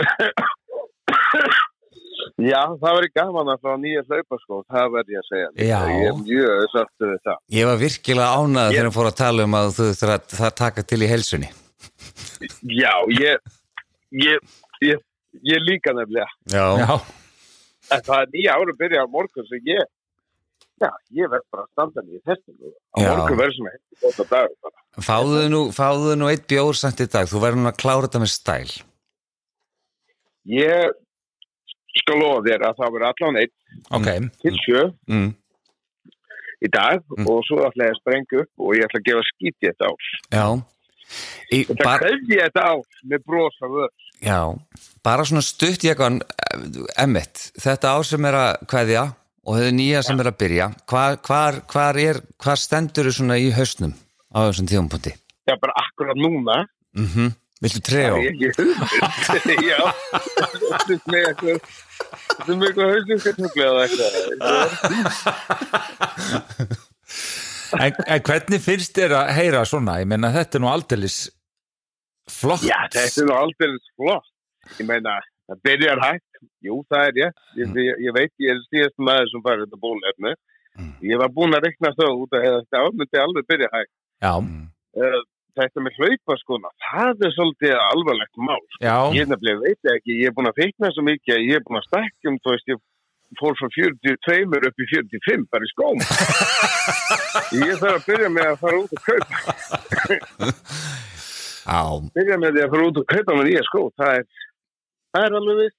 [2.41, 5.47] Já, það verður gaman að fá nýja hlaupaskó, það verður ég að segja.
[5.67, 5.79] Já.
[5.91, 7.39] Ég er mjög sáttu við það.
[7.57, 10.37] Ég var virkilega ánað Ég- þegar hann fór að tala um að þú þurfa að
[10.41, 11.49] það taka til í helsunni
[12.81, 13.51] Já, ég,
[14.11, 15.01] ég, ég,
[15.51, 16.29] ég líka nefnilega.
[16.49, 17.01] Já, Já,
[17.91, 19.83] En það er nýja ára að byrja á morgun sem ég,
[20.81, 20.89] já,
[21.19, 22.55] ég verð bara að standa nýja þessum.
[22.95, 23.09] Á Já.
[23.11, 24.55] morgun verður sem hefði gott að dag.
[24.63, 24.77] Bara.
[25.09, 28.21] Fáðu nú, fáðu nú eitt bjór samt í dag, þú verður nú að klára þetta
[28.23, 28.71] með stæl.
[30.47, 30.91] Ég
[31.99, 33.53] skal lofa þér að það verður allan einn
[33.91, 34.09] ok
[34.41, 35.29] til sjö Mm.
[36.61, 37.27] í dag Mm.
[37.27, 39.87] og svo ætla ég að sprengja upp og ég ætla að gefa skít í þetta.
[40.31, 40.45] Já.
[41.51, 43.89] Í, Þetta bar, ég þetta ár með brosa vör.
[44.23, 44.39] já,
[45.03, 46.21] bara svona stutt ég eitthvað,
[46.97, 49.03] emmitt, þetta ár sem er að kveðja
[49.45, 53.35] og þau nýja sem er að byrja, hvar, hvar, hvar, er, hvar stendur þú svona
[53.41, 53.91] í hausnum
[54.31, 55.11] á þessum tíðumpunkti?
[55.49, 56.67] Já, bara akkurat núna.
[56.95, 58.13] Mm Viltu trejó?
[58.15, 59.61] Það er ekki hugmynd.
[59.69, 59.79] Já,
[60.65, 61.57] þetta er með eitthvað,
[62.31, 64.11] þetta er með eitthvað hauslinskjartöfli eða eitthvað.
[67.85, 69.99] en, en hvernig finnst þér að heyra svona?
[70.01, 71.17] Ég meina þetta er nú aldeilis
[72.31, 74.29] flott Já, þetta er nú aldrei flott.
[74.79, 75.13] Ég meina,
[75.51, 76.27] það byrjar hægt.
[76.65, 77.31] Jú, það er ég.
[77.59, 80.33] Ég, ég, ég veit, ég er síðast maður sem fær þetta bólefni.
[81.05, 83.93] Ég var búinn að rekna þau út að þetta ámyndi alveg byrja hægt.
[84.23, 84.33] Já,
[84.91, 85.21] Eh,
[85.59, 88.63] Þetta með hlaupa skona, það er svolítið alvarlegt mál.
[88.79, 91.65] já, Ég nefnilega veit ekki, ég er búinn að feikna svo mikið að ég er
[91.67, 92.77] búinn að stækjum, þú veist, ég
[93.39, 95.99] fór frá 42 upp í 45 bara í skóm.
[97.67, 99.35] ég þarf að byrja með að fara út og kaupa.
[102.15, 103.83] Byrja með því að fara út og kaupa með nýja skó.
[103.99, 104.25] Það er,
[105.15, 105.71] það er alveg við.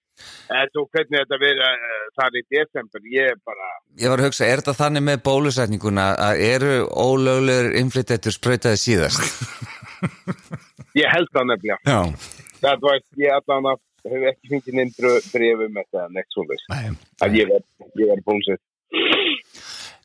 [0.52, 4.28] En þú hvernig þetta verið uh, þar í desember, ég er bara, ég var að
[4.28, 9.22] hugsa, er þetta þannig með bólusetninguna að eru ólöglegur inflytættur sprautaði síðast?
[11.02, 11.80] ég held það nefnilega.
[11.88, 12.52] Já.
[12.62, 16.68] Það var, ég allan að hef ekki fengið neinn brefum með það neitt svoleiðis.
[16.72, 17.00] Nei.
[17.22, 18.62] Að ég ég verð bónsett.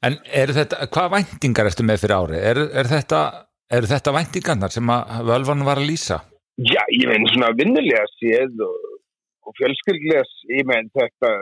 [0.07, 2.41] en er þetta, hvað væntingar ertu með fyrir ári?
[2.51, 3.21] Er, er þetta,
[3.73, 6.21] eru þetta væntingarnar sem að völvan var að lýsa?
[6.57, 8.85] Já, ég meina svona vinnulega séð og,
[9.47, 11.33] og fjölskyldilega séð, ég meina þetta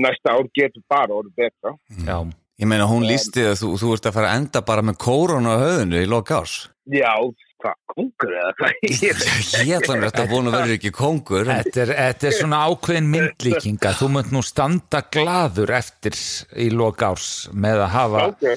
[0.00, 1.74] næsta ár getur bara orðið betra.
[2.06, 2.18] Já,
[2.60, 5.48] Ég meina, hún lísti að þú, þú ert að fara að enda bara með kórun
[5.48, 6.56] á höfðinu í loka árs.
[6.92, 7.14] Já,
[7.62, 8.74] hvað, kongur eða hvað?
[9.06, 9.24] Ég-
[9.68, 11.44] Ég ætla mér þetta búin að vera ekki kóngur.
[11.46, 16.16] en- Þetta er, þetta er svona ákveðin myndlíking að þú munt nú standa gladur eftir
[16.56, 18.48] í loka árs með að hafa Ok.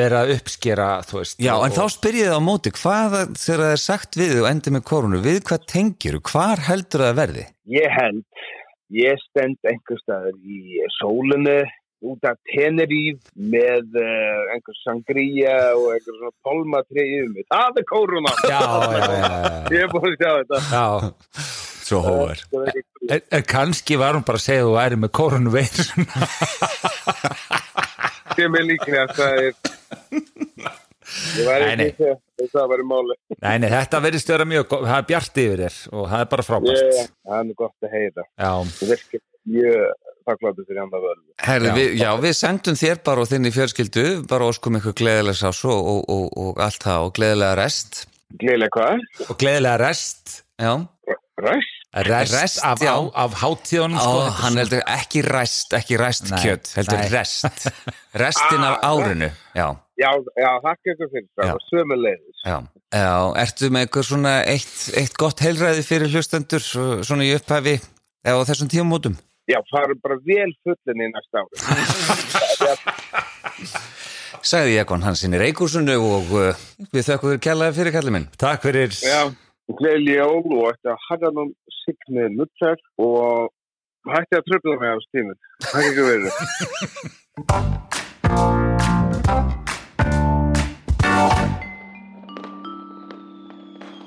[0.00, 1.38] verið að uppskera, þú veist.
[1.40, 4.36] Já, og- en þá spyr ég það á móti, hvað þegar það er sagt við
[4.42, 7.44] og endi með kórunu, við hvað tengir hvar heldur það að verði?
[7.70, 8.24] Ég held,
[8.90, 11.58] ég stend einhver staðar í sólinu
[12.00, 17.48] út af Teneríf með uh, einhver sangría og einhver svona pálmatrið yfir mig.
[17.52, 18.32] Það er kóruna!
[18.48, 19.50] Já, já, já, já.
[19.76, 20.62] Ég er búin að sjá þetta.
[20.70, 20.86] Já,
[21.90, 22.38] Svo hóver.
[22.54, 22.76] Er
[23.16, 26.06] en, en kannski var hún bara að segja að þú væri með kórunu veirun.
[28.36, 29.54] sem er líklega að það er
[31.40, 31.88] ég var Nei, nei.
[32.52, 35.78] það var í máli Nei, nei, þetta verðist vera mjög það er bjart yfir þér
[35.90, 36.84] og það er bara frábært.
[36.94, 41.34] ég, það er gott að heyra Já, það virkir mjög þakkláttu fyrir hann að völdu
[41.46, 41.74] Herðu, Já.
[41.80, 45.90] við, já, við sendum þér bara og þinni fjölskyldu, bara óskum eitthvað gleðilega sás og,
[45.94, 48.04] og, og, og allt það og gleðilega rest.
[48.40, 49.04] gleðilega hvað?
[49.28, 50.72] og gleðilega rest, Já,
[51.40, 51.76] Ræst?
[51.96, 52.82] rest, Rest, af,
[53.16, 54.24] af hátíðunum, Ó, sko.
[54.42, 55.96] hann heldur ekki ræst, ekki
[56.42, 57.08] kjött, heldur nei.
[57.14, 57.64] rest.
[58.22, 59.70] Restin af árinu, já.
[59.96, 62.58] já, já, þakka ykkur fyrir það sömulegis Já,
[62.92, 63.08] já,
[63.42, 67.78] ertu með eitthvað svona eitt, eitt gott heilræði fyrir hlustendur svo- svona í upphæfi
[68.24, 69.16] eða á þessum tímamótum?
[69.50, 71.54] Já, farum bara vel fullin í næsta ári
[74.46, 76.54] sagði Ekon Hansin í Reykjúsunu og uh,
[76.94, 78.28] við þökkum þér kjallaði fyrir kallið minn.
[78.40, 79.20] Takk fyrir Já,
[79.80, 83.38] gleðli jól og þetta harðanum signið nuttfær og
[84.10, 85.38] hætti að tröfla mig af stímið.
[85.70, 86.00] Hætti
[89.60, 89.69] ekki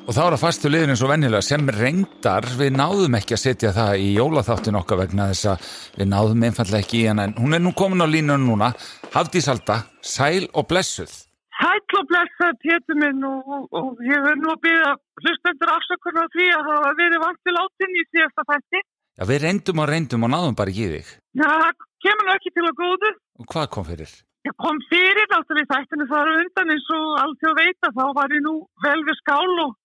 [0.04, 3.44] Og þá er það fastu liðin eins og venjulega sem reyndar við náðum ekki að
[3.46, 7.36] setja það í jólaþáttin okkar vegna þess að við náðum einfallega ekki í hana en
[7.38, 8.74] hún er nú komin á línun núna
[9.14, 11.14] Hafdís Alda, sæl og blessuð
[11.54, 14.92] Sæll og blessað pétur minn og, og, ég verð nú að byrja
[15.22, 18.82] hlustendur afsökunar því að það verið vant til áttinn í síðasta fætti.
[19.14, 22.54] Já, við reyndum og reyndum og náðum bara ekki í þig Já, það kemur ekki
[22.58, 23.12] til að góðu.
[23.40, 24.16] Og hvað kom fyrir?
[24.44, 28.06] Ég kom fyrir náttúrulega í þættinu þar undan eins og allt þjóð veit að þá
[28.18, 29.78] var ég nú vel við skál og,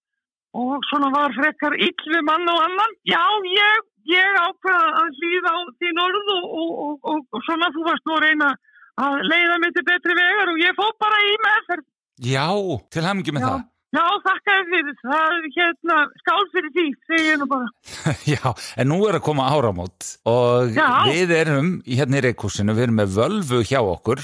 [0.58, 2.96] og svona var frekar ill við mann og annan.
[3.08, 7.86] Já, ég, ég ákveða að hlýða á þín orð og, og, og, og svona þú
[7.86, 8.52] varst nú að reyna
[8.98, 11.88] að leiða mig til betri vegar og ég fór bara í meðferð.
[12.28, 12.46] Já,
[12.90, 13.50] til hamingi með Já.
[13.52, 17.68] það Já, þakka þér fyrir það, hérna, skál fyrir því, segi ég nú bara.
[18.34, 20.88] Já, en nú er að koma áramót og Já.
[21.08, 24.20] við erum hérna í reikúsinu, við erum með völvu hjá okkur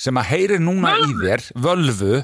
[0.00, 2.22] sem að heyri núna í þér, völvu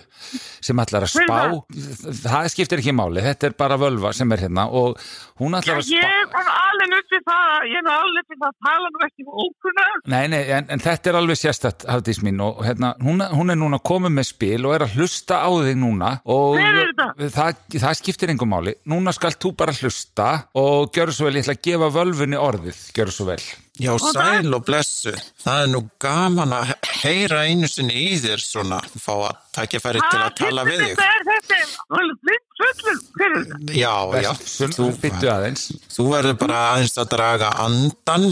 [0.64, 4.46] sem ætlar að spá, er það skiptir ekki máli, þetta er bara völva sem er
[4.46, 4.96] hérna og
[5.42, 6.40] hún Já, ætlar að ég spá.
[6.40, 9.86] er alveg við það, ég er alveg við það að tala nú ekki um ókunna.
[10.08, 13.60] Nei, nei, en, en þetta er alveg sérstætt, Hafdís mín, og hérna, hún, hún er
[13.60, 17.28] núna komið með spil og er að hlusta á þig núna og Hver er þetta?
[17.36, 18.74] það, það skiptir engum máli.
[18.90, 22.82] Núna skalt þú bara hlusta og gjör svo vel, ég ætla að gefa völvunni orðið,
[22.98, 23.40] gjör svo vel.
[23.78, 25.12] Já, sæl og blessu.
[25.44, 26.72] Það er nú gaman að
[27.04, 30.96] heyra einu sinni í þér svona, fá að tækifæri til að tala við þig.
[30.98, 31.60] Þetta er þetta,
[32.00, 33.76] alveg blind fullur, hver er þetta?
[33.78, 34.32] Já, já,
[34.74, 35.68] Þú byttu aðeins.
[35.94, 38.26] þú verður bara aðeins að draga andan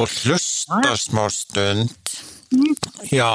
[0.00, 2.16] og hlusta smá stund.
[3.14, 3.30] Já,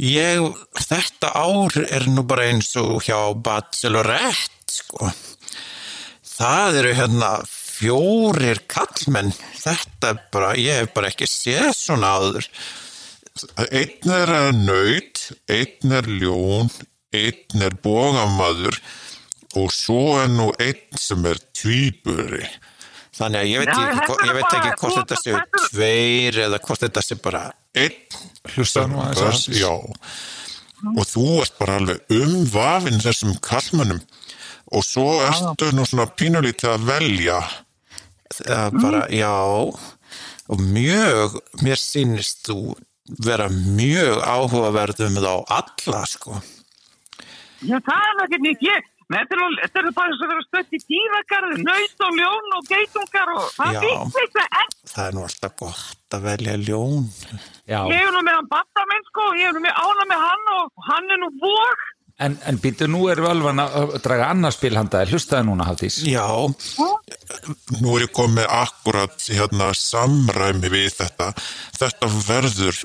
[0.00, 0.46] ég,
[0.88, 5.10] þetta ár er nú bara eins og hjá Bachelorette, sko.
[6.36, 9.32] Það eru hérna fjórir kallmenn.
[9.56, 12.48] Þetta er bara, ég hef bara ekki séð svona áður.
[13.66, 16.70] Einn er nöyt, einn er ljón,
[17.12, 18.78] einn er bógamaður
[19.56, 22.46] og svo er nú einn sem er tvíburi.
[23.16, 25.38] Þannig að ég veit ekki, ég veit ekki hvort þetta séu
[25.70, 27.96] tveir eða hvort þetta sé bara Einn
[28.54, 29.70] Hlusta nú aðeins já.
[30.92, 34.02] Og þú ert bara alveg umvafinn þessum kallmönnum
[34.74, 37.38] og svo ertu nú svona pínulítið að velja.
[38.50, 39.30] uh, bara, já
[40.46, 42.76] og mjög, mér sýnist þú
[43.22, 46.40] vera mjög áhugaverðum þá alla, sko.
[47.66, 48.90] Já, það er ekki nýtt ég.
[49.06, 52.54] Þetta er, nú- þetta er bara eins og vera stött í dýragarði, nöyt og ljón
[52.56, 57.04] og geitungar og það finnst þetta en Það er nú alltaf gott að velja ljón.
[57.70, 60.24] Já, ég er nú með hann batta minn sko, ég er nú með ána með
[60.26, 61.84] hann og hann er nú vók.
[62.18, 65.98] en, en býttu nú er völvan að draga annars spil handa þér, hlustaði núna, Hafdís.
[66.08, 66.24] Já,
[67.82, 71.30] Nú er ég komið akkurat hérna samræmi við þetta.
[71.76, 72.82] Þetta verður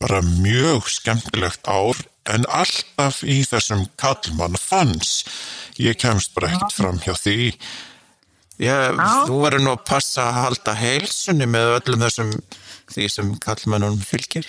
[0.00, 2.00] bara mjög skemmtilegt ár
[2.32, 5.24] en alltaf í þessum kallmann fanns.
[5.80, 7.52] Ég kemst bara ekkert fram hjá því.
[8.62, 12.32] ég, þú verður nú að passa að halda heilsunni með öllum þessum
[12.92, 14.48] því sem kallmennunum fylgir.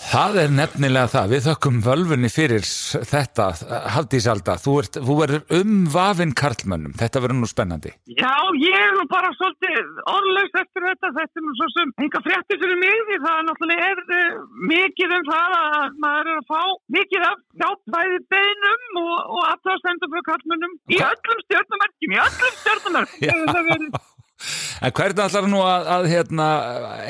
[0.00, 3.48] Það er nefnilega það, við þökkum völvunni fyrir þetta,
[3.94, 7.92] Hafdís Alda, þú, þú verður umvafinn karlmönnum, þetta verður nú spennandi.
[8.08, 12.22] Já, ég er nú bara svolítið orðlaus eftir þetta, þetta er nú svo sem enga
[12.26, 14.40] frétti fyrir mig því það náttúrulega er uh,
[14.72, 16.62] mikið um það að maður er að fá
[16.96, 24.00] mikið af hjálpæði beinum og, og aðtöðastendum frá kallmönnum í öllum stjórnumerkjum, í öllum stjórnumerkjum.
[24.40, 24.86] Það.
[24.88, 26.46] En hvernig ætlar nú að, að hérna,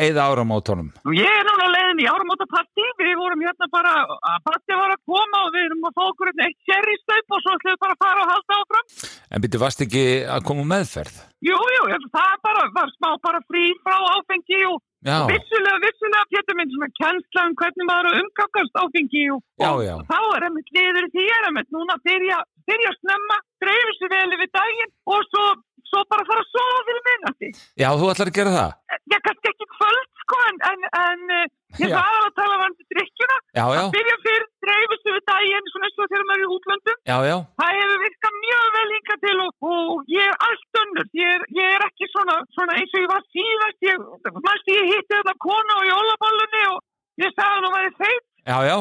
[0.03, 0.89] eigða áramótonum?
[1.07, 3.95] Og Ég er núna leiðin í áramótapartí, við vorum hérna bara,
[4.33, 7.57] að partí var að koma og við erum að fá okkur eitt sérristaup og svo
[7.57, 8.93] ætlum við bara að fara og halda áfram.
[9.31, 10.05] En byrju, varst ekki
[10.37, 11.22] að koma meðferð?
[11.47, 16.57] Jú, jú, það bara, var smá bara frí frá áfengi og Já, vissulega, vissulega, Pétur
[16.59, 19.95] minn, svona kennsla um hvernig maður að umgangast áfengi og, Já, og já.
[20.11, 24.12] þá er einmitt liður í því er einmitt núna að byrja, byrja snemma, dreifir sér
[24.12, 25.47] vel yfir daginn og svo,
[25.91, 27.49] svo bara fara að sofa fyrir minnati.
[27.82, 28.70] já, þú ætlar að gera það?
[29.11, 31.47] Já, kannski ekki kvöld, sko, en, en, en eh,
[31.82, 35.70] ég var að tala varandi drikkjuna, Já, já, að byrja fyrir, dreifir sér yfir daginn,
[35.72, 36.99] svona eins og þegar maður er í útlöndum.
[37.11, 41.11] já, já, Það hefur virkað mjög vel hingað til og, og ég er allt önnur.
[41.20, 43.78] Ég ég er ekki svona, svona eins og ég var síðast.
[43.91, 44.07] Ég,
[44.47, 46.78] mannst ég hitti þetta konu á jólaballunni og
[47.24, 48.24] ég sagði hann að væri feit.
[48.51, 48.76] já, já,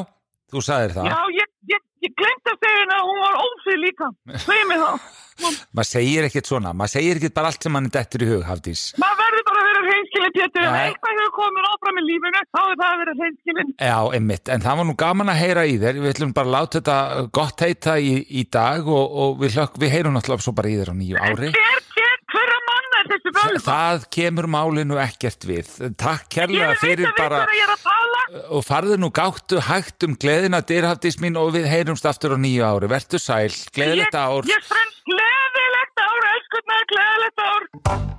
[0.53, 1.10] þú sagðir það.
[1.10, 1.49] Já, ég,
[2.06, 4.12] ég, glemt að segja henni að hún var ófrið líka.
[4.45, 5.18] Segð mér þá.
[5.72, 8.41] Maður segir ekkert svona, maður segir ekkert bara allt sem mann er dettur í hug,
[8.43, 8.82] Hafdís.
[9.00, 12.60] Maður verður bara að vera hreinskilin Pétur, ef eitthvað hefur komið áfram í lífinu, þá
[12.60, 13.72] er það að vera hreinskilin.
[13.80, 16.56] Já, einmitt, en það var nú gaman að heyra í þér við ætlum bara að
[16.58, 16.97] láta þetta
[17.39, 20.91] gott heita í, í dag og, og við, við heyrum náttúrulega svo bara í þér
[20.91, 21.80] á nýju ári Hver,
[23.14, 23.62] þessi völva?
[23.66, 25.72] Það kemur málinu ekkert við.
[25.99, 27.76] Takk Ég kærlega fyrir bara ég
[28.53, 32.64] og farðu nú gáttu hægt um gleðina dyrhaftis mín og við heyrumst aftur á nýju
[32.68, 32.91] ári.
[32.91, 34.43] Vertu sæl, gleðilegt Ég- ár.
[34.45, 38.18] Ég frens gleðilegt ár, elskurnar, gleðilegt ár.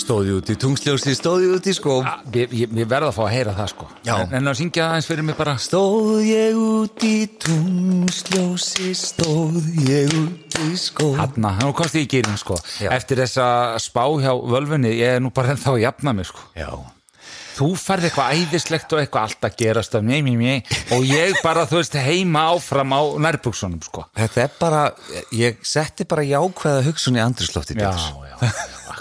[0.00, 3.22] Stóði út í tungsljósi, stóði út í skó Ah, Ég, ég, ég verð að fá
[3.26, 3.88] að heyra það sko.
[4.06, 4.14] Já.
[4.24, 5.54] En, en að syngja það eins fyrir mig bara.
[5.60, 12.10] Stóð ég út í tungsljósi, stóð ég út í skó Hanna, nú komst ég í
[12.16, 12.56] gýrin sko.
[12.80, 12.90] Já.
[12.96, 13.50] Eftir þessa
[13.82, 16.48] spá hjá völfunni Ég er nú bara ennþá að jafna mig sko.
[16.58, 16.70] Já,
[17.60, 21.34] Þú færð eitthvað æðislegt og eitthvað allt að gerast af mér, mér, mér og ég
[21.44, 24.06] bara, þú veist, heima áfram á nærbuksunum, sko.
[24.16, 24.78] þetta er bara,
[25.36, 28.54] ég setti bara jákvæða hugsun í andrislótti já, já,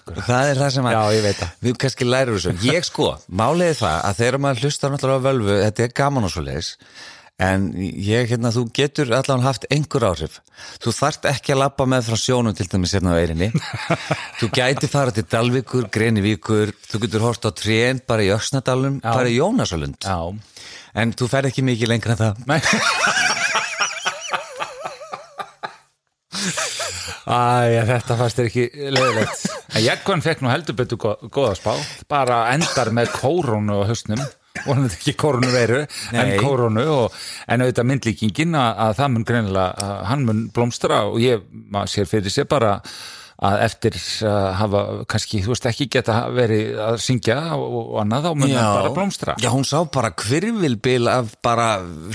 [0.09, 0.27] akkurat.
[0.29, 1.53] Það er það sem að Já, það.
[1.67, 3.07] Við kannski lærum þessu Ég sko,
[3.41, 6.43] málið er það að þegar maður hlustar náttúrulega á völvu Þetta er gaman og svo
[6.45, 6.73] leiðis
[7.39, 10.41] En ég, hérna, þú getur allan haft einhver áhrif
[10.83, 13.47] Þú þarft ekki að labba með frá sjónum til dæmis hérna á eirinni
[14.41, 18.99] Þú gæti fara til Dalvíkur, Grenivíkur Þú getur hort á trén bara í Öksnadalum.
[19.05, 20.19] Bara í Jónasalund Já.
[20.99, 23.37] En þú fer ekki mikið lengra en það
[27.29, 28.63] Æja, þetta fannst þér ekki
[28.95, 29.43] leiðilegt.
[29.77, 31.75] En Jekvann fekk nú heldur betur gó- góða spá,
[32.09, 33.85] bara endar með kórónu á
[34.65, 36.37] hann er ekki kórónu veru, en Nei.
[36.41, 37.13] kórónu og,
[37.47, 42.09] en auðvitað myndlíkingin að, að það mun greinilega, hann mun blómstra og ég, maður sér
[42.09, 42.73] fyrir sér bara
[43.39, 43.95] að eftir
[44.27, 44.79] að hafa
[45.09, 49.35] kannski, þú veist, ekki geta verið að syngja og, annað, þá mun hann bara blómstra.
[49.39, 51.67] Já, hún sá bara hvirvilbil af bara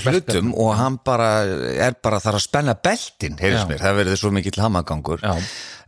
[0.03, 1.29] hlutum og hann bara
[1.73, 5.33] er bara þar að spenna beltin, heyrðis mér, það verður svo mikill hamagangur Já.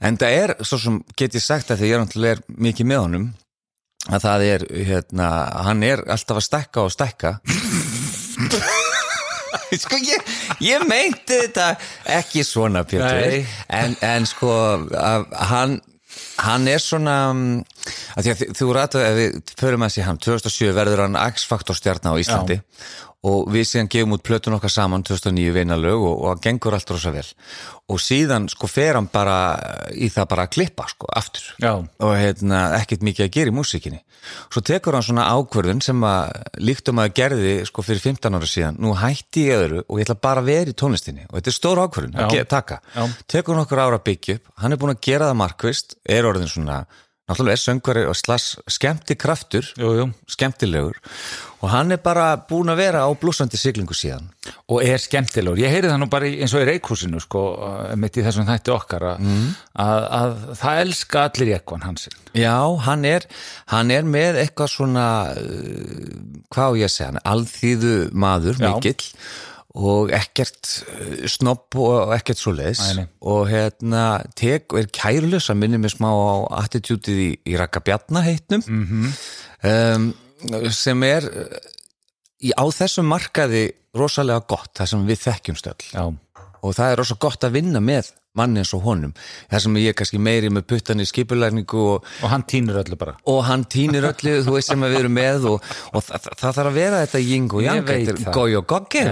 [0.09, 3.03] en það er, svo sem get ég sagt að því ég er náttúrulega mikið með
[3.05, 3.29] honum
[4.07, 5.29] að það er, hérna
[5.67, 7.37] hann er alltaf að stekka og stekka
[9.83, 10.31] sko ég,
[10.63, 11.67] ég meinti þetta
[12.17, 12.85] ekki svona.
[12.87, 14.53] Pétur en, en sko
[15.51, 15.79] hann
[16.41, 17.63] hann er svona mm,
[18.17, 22.17] að að þú rættu ef við förum að sé hann 2007 verður hann X-faktor stjarnar
[22.17, 22.61] á Íslandi
[23.25, 26.91] og við síðan gefum út plötun okkar saman 2009 vinalög og, og hann gengur allt
[26.93, 27.25] rosa vel
[27.89, 29.37] og síðan sko fer hann bara
[29.95, 31.71] í það bara að klippa sko aftur Já.
[31.81, 34.03] og hérna ekkert mikið að gera í músikinni
[34.53, 38.51] svo tekur hann svona ákvörðun sem að líkt um að gerði sko fyrir 15 ára
[38.51, 41.53] síðan nú hætti ég öðru og ég ætla bara að vera í tónlistinni og þetta
[41.53, 42.45] er stór ákvörðun að Já.
[42.53, 43.03] taka Já.
[43.33, 46.51] tekur nokkur ára að byggja upp hann er búin að gera það markvist er orðin
[46.51, 46.83] svona
[47.27, 50.05] náttúrulega er söngvari og slass skemmti kraftur Jú, jú.
[50.31, 50.95] skemmtilegur
[51.61, 54.27] og hann er bara búin að vera á blúsandi siglingu síðan
[54.69, 55.57] og er skemmtilegur.
[55.59, 57.41] Ég heyri það nú bara í, eins og í reikhúsinu sko,
[57.97, 59.47] mitt í þessum þætti okkar að, Mm.
[59.81, 62.13] að, að það elska allir Jekvann hansinn.
[62.37, 62.53] Já,
[62.85, 63.25] hann er,
[63.73, 66.15] hann er með eitthvað svona, uh,
[66.53, 69.11] hvað ég segja, alþýðu maður, mikill
[69.77, 72.53] og ekkert uh, snobb og ekkert svo
[72.97, 73.05] nei.
[73.21, 74.03] og hérna
[74.39, 79.11] tek, er kærlös að minni mig smá á attitútið í, í Raka Bjarna heitnum Mhm.
[79.69, 80.07] um,
[80.73, 81.59] sem er uh,
[82.41, 83.67] í, á þessum markaði
[83.97, 86.03] rosalega gott, það sem við þekkjum stöll Já.
[86.61, 89.13] og það er rosa gott að vinna með manni eins og honum.
[89.51, 92.97] Það sem ég er kannski meiri með puttan í skipulækningu og, Og hann týnir öllu
[92.99, 93.15] bara.
[93.25, 96.51] og hann týnir öllu, þú veist sem að við erum með og, og það, það,
[96.57, 99.03] þarf að vera þetta ying og veit þetta er gói og goggi.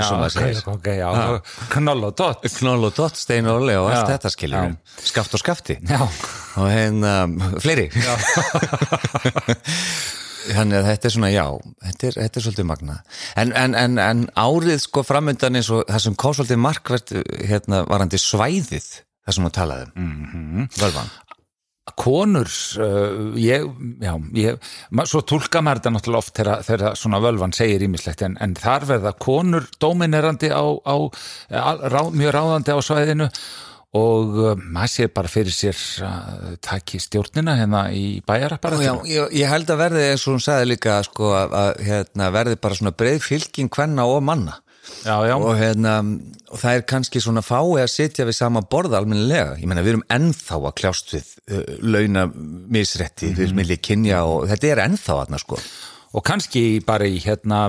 [1.75, 2.45] Knoll og dott.
[2.59, 5.77] knoll og dott, stein og ole og allt þetta skilur skaft og skafti.
[5.89, 6.01] Já.
[6.05, 7.15] og hérna,
[7.61, 7.89] fleiri.
[10.45, 11.45] Þannig að þetta er svona já
[11.87, 12.95] þetta er, þetta er svolítið magna
[13.41, 17.13] en, en, en, en árið sko framöndan eins og það sem kom svolítið markvert
[17.49, 18.89] hérna varandi svæðið
[19.25, 20.67] það sem hún talaði mm -hmm.
[20.81, 21.13] völvan
[21.95, 22.49] Konur,
[22.81, 23.65] uh, ég,
[24.01, 24.57] já, ég,
[25.05, 28.87] svo tólka maður þetta náttúrulega oft þegar, þegar svona völvan segir ímislegt en, en þar
[28.89, 30.95] verða konur dóminerandi á, á
[31.53, 33.29] á rá, mjög ráðandi á svæðinu
[33.95, 39.05] og uh, maður sér bara fyrir sér uh, taki stjórnina hérna í Já, bæjarapparatinu.
[39.05, 42.59] ég, ég held að verði eins og hún sagði líka sko, að, að hérna, verði
[42.65, 44.57] bara svona breið fylking hvenna og manna
[45.05, 45.95] Já, já, og, hérna,
[46.49, 49.57] og það er kannski svona fái að sitja við sama borða almennilega.
[49.61, 54.23] Ég meina við erum ennþá að kljást við uh, launa misrætti við erum milli kynja
[54.29, 55.59] og þetta er ennþá aðna sko.
[56.15, 57.67] Og kannski bara í hérna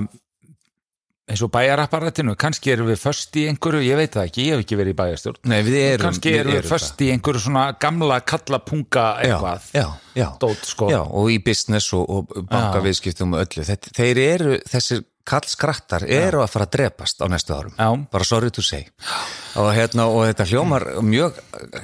[1.27, 4.63] eins og bæjarapparatinu, kannski erum við föst í einhverju, ég veit það ekki, ég hef
[4.63, 5.39] ekki verið í bæjarstjórn.
[5.51, 9.67] Nei, við erum, kannski erum við föst í einhverju svona gamla kallapunga eitthvað.
[9.75, 10.87] já, já, dót sko.
[10.93, 13.65] Já, og í business og, og bankaviðskiptum og öllu.
[13.67, 17.89] Þetta, þeir eru þessir kallskrattar eru að fara að drepast á næstu árum Já.
[18.11, 18.87] bara sorry to say
[19.57, 21.37] og, hérna, og þetta hljómar mjög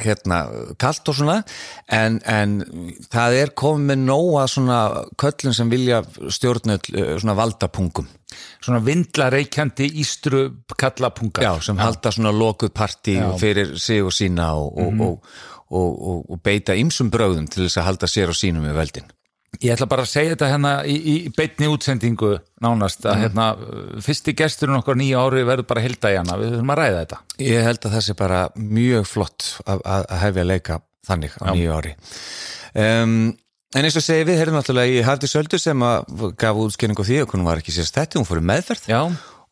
[0.03, 0.41] hérna,
[0.79, 1.39] kallt og svona
[1.91, 2.59] en, en
[3.13, 4.81] það er komið með nóga svona
[5.19, 8.09] köllun sem vilja stjórna öll, svona valdapungum
[8.63, 10.43] Svona vindlareikjandi ístru
[10.79, 11.43] kallapungar.
[11.45, 13.27] Já, sem halda svona lokuð partí Já.
[13.37, 15.33] fyrir sig og sína og, og, og,
[15.69, 19.11] og, og, og beita ymsum bröðum til þess að halda sér og sínum í veldin.
[19.61, 22.31] Ég ætla bara að segja þetta hérna í, í beinni útsendingu
[22.63, 23.45] nánast að hérna
[24.03, 27.19] fyrsti gesturinn okkar nýja ári verður bara hilda í hana, við þurfum að ræða þetta.
[27.45, 31.37] Ég held að það sé bara mjög flott að, að að hefja að leika þannig
[31.37, 31.93] á nýju ári.
[32.73, 33.13] Um,
[33.77, 37.09] en eins og segi við, heyrðum náttúrulega í Hafdi Söldu sem að gaf útskynningu á
[37.11, 39.01] því og hún var ekki sérst þetta, hún fór í meðferð Já,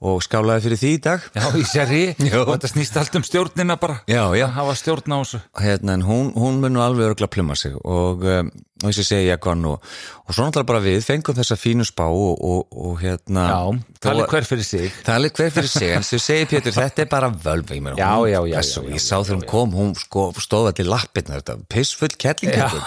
[0.01, 1.25] og skálaði fyrir því í dag.
[1.37, 2.39] já, í séri Já.
[2.41, 3.99] og þetta snýst allt um stjórnina bara.
[4.09, 4.47] Já, já.
[4.47, 5.41] Að hafa stjórn á þessu.
[5.61, 8.49] hérna, en hún, hún mun nú alveg örgulega pluma sig og, um,
[8.81, 9.83] og þessi segi ég konn og,
[10.25, 13.59] og svo náttúrulega bara við fengum þessa fínu spá og, og, og hérna Já,
[14.01, 14.95] talið hver fyrir sig.
[15.05, 18.39] talið hver fyrir sig, en þú segir Pétur þetta er bara völva, ég Já, já,
[18.49, 22.81] já, og ég sá þegar hún kom, hún sko stóð allir lappirna, þetta pissfull kettlingur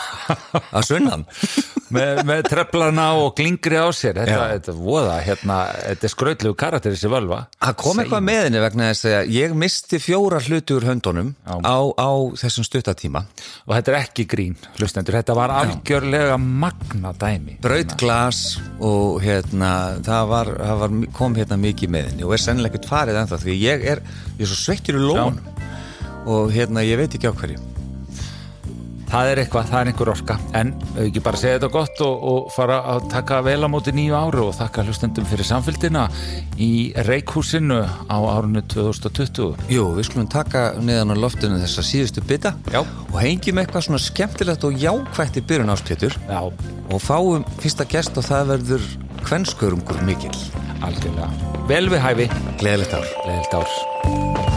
[0.74, 1.26] að sunnan.
[1.94, 6.94] Með, með treflana og glingri á sér þetta, þetta voða, hérna þetta er skrautlegu karakter
[6.96, 7.44] þessi völva.
[7.60, 11.76] Það kom eitthvað með henni vegna þess að ég misti fjóra hluti úr höndunum á,
[11.94, 13.22] á þessum stuttatíma.
[13.68, 15.54] og þetta er ekki grín, hlustendur þetta var
[15.84, 17.58] algjörlega magna dæmi.
[17.60, 22.40] Braut glas og hérna, það, var, það var, kom hérna mikið með henni og er
[22.40, 24.00] sennilega ekkert farið ennþá því ég er,
[24.38, 25.36] ég er svo sveittur í lónum
[26.24, 27.73] og hérna, ég veit ekki á hverju.
[29.10, 30.36] Það er eitthvað, það er einhver orka.
[30.58, 30.72] En
[31.04, 34.46] ekki bara segja þetta gott og, og fara að taka vel á móti nýju áru
[34.48, 36.06] og þakka hlustendum fyrir samfélgina
[36.60, 36.70] í
[37.08, 42.80] Reikhúsinu á árunni 2020 Jú, við skulum taka neðan á loftinu þessa síðustu bytta Já.
[42.82, 48.18] og hengjum eitthvað svona skemmtilegt og jákvætt í byrjun áspjötur Já, og fáum fyrsta gest
[48.20, 48.90] og það verður
[49.24, 50.34] kvenskörungur mikil.
[50.84, 51.30] algjörlega.
[51.70, 52.26] Vel við hæfi,
[52.60, 53.08] Gleðilegt ár.
[53.24, 54.53] leðilt ár